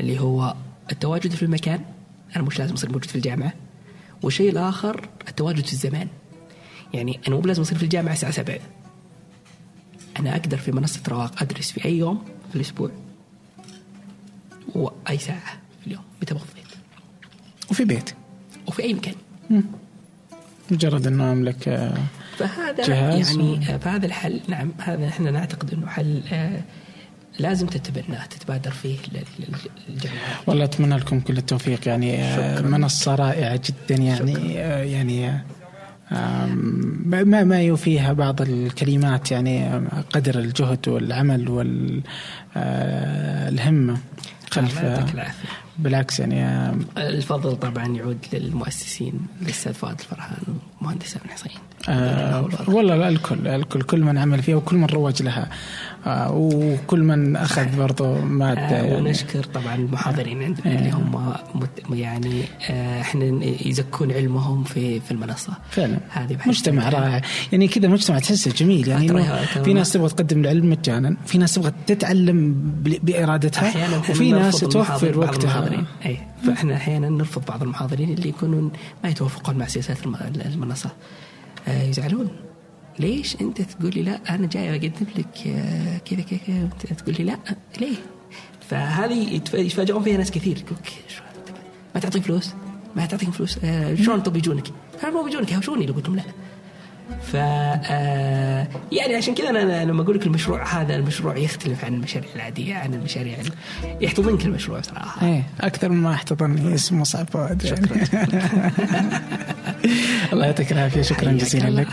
[0.00, 0.54] اللي هو
[0.92, 1.80] التواجد في المكان
[2.36, 3.52] أنا مش لازم أصير موجود في الجامعة.
[4.22, 6.08] والشيء الآخر التواجد في الزمان.
[6.94, 8.58] يعني أنا مو لازم أصير في الجامعة الساعة 7
[10.20, 12.90] أنا أقدر في منصة رواق أدرس في أي يوم في الأسبوع.
[14.74, 16.65] وأي ساعة في اليوم متى بفضي
[17.70, 18.10] وفي بيت.
[18.66, 19.14] وفي أي مكان.
[20.70, 21.94] مجرد إنه أملك آه،
[22.38, 23.54] فهذا جهاز يعني و...
[23.54, 26.60] آه، فهذا الحل نعم هذا إحنا نعتقد إنه حل آه،
[27.38, 28.96] لازم تتبناه تتبادر فيه
[29.88, 30.20] للجميع.
[30.46, 31.88] والله أتمنى لكم كل التوفيق.
[31.88, 34.82] يعني منصة رائعة جدا يعني شكرا.
[34.82, 35.40] يعني
[36.10, 41.48] ما ما يوفيها بعض الكلمات يعني قدر الجهد والعمل
[42.56, 43.96] والهمه
[44.50, 44.84] خلف
[45.78, 50.36] بالعكس يعني الفضل طبعا يعود للمؤسسين الاستاذ فؤاد الفرحان
[50.80, 51.52] ومهندس الحصين.
[51.88, 55.48] آه والله الكل الكل كل من عمل فيها وكل من روج لها.
[56.06, 58.96] آه وكل من أخذ برضه مادة آه يعني.
[58.96, 60.78] ونشكر طبعا المحاضرين عندنا آه.
[60.78, 61.34] اللي هم
[61.92, 63.24] يعني آه إحنا
[63.66, 65.52] يزكون علمهم في في المنصة.
[65.70, 65.98] فعلا.
[66.10, 67.20] هذه مجتمع رائع.
[67.52, 68.88] يعني كذا مجتمع تحسه جميل.
[68.88, 69.24] يعني
[69.64, 72.54] في ناس تبغى تقدم العلم مجانا في ناس تبغى تتعلم
[73.02, 75.65] بإرادتها وفي ناس توفر وقتها.
[76.06, 76.18] أي.
[76.46, 78.72] فإحنا أحيانا نرفض بعض المحاضرين اللي يكونون
[79.04, 80.90] ما يتوافقون مع سياسات المنصة.
[81.68, 82.28] آه، يزعلون.
[82.98, 87.38] ليش أنت تقول لي لا؟ أنا جاي أقدم لك آه، كذا كذا تقول لي لا
[87.80, 87.96] ليه؟
[88.68, 90.64] فهذه يتفاجئون فيها ناس كثير.
[91.94, 92.54] ما تعطيك فلوس؟
[92.96, 94.68] ما تعطيهم فلوس؟ آه شلون طب يجونك؟
[95.04, 96.22] مو بيجونك يهوشوني لو قلت لهم لا.
[97.22, 102.28] ف آه، يعني عشان كذا أنا لما أقول لك المشروع هذا المشروع يختلف عن المشاريع
[102.36, 103.36] العادية عن المشاريع
[104.00, 105.26] يحتضنك المشروع صراحة.
[105.26, 107.96] إيه أكثر مما احتضني اسمه صعب فؤاد شكرا
[110.32, 111.88] الله يعطيك العافية شكرا جزيلا لك.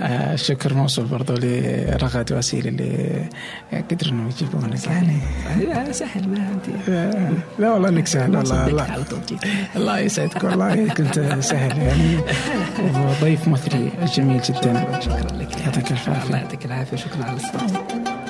[0.00, 3.28] آه الشكر موصول برضو لرغد واسيل اللي
[3.90, 5.92] قدروا إنهم يجيبونك يعني.
[5.92, 6.92] سهل ما عندي.
[7.58, 9.04] لا والله إنك سهل والله الله,
[9.76, 12.16] الله يسعدك والله كنت سهل يعني.
[13.20, 14.51] وضيف مثري جميل جدا.
[14.54, 15.60] شكرا لك.
[15.60, 16.26] يعطيك الف عافية.
[16.26, 16.96] الله يعطيك العافية.
[16.96, 18.21] شكرا على الاستضافة.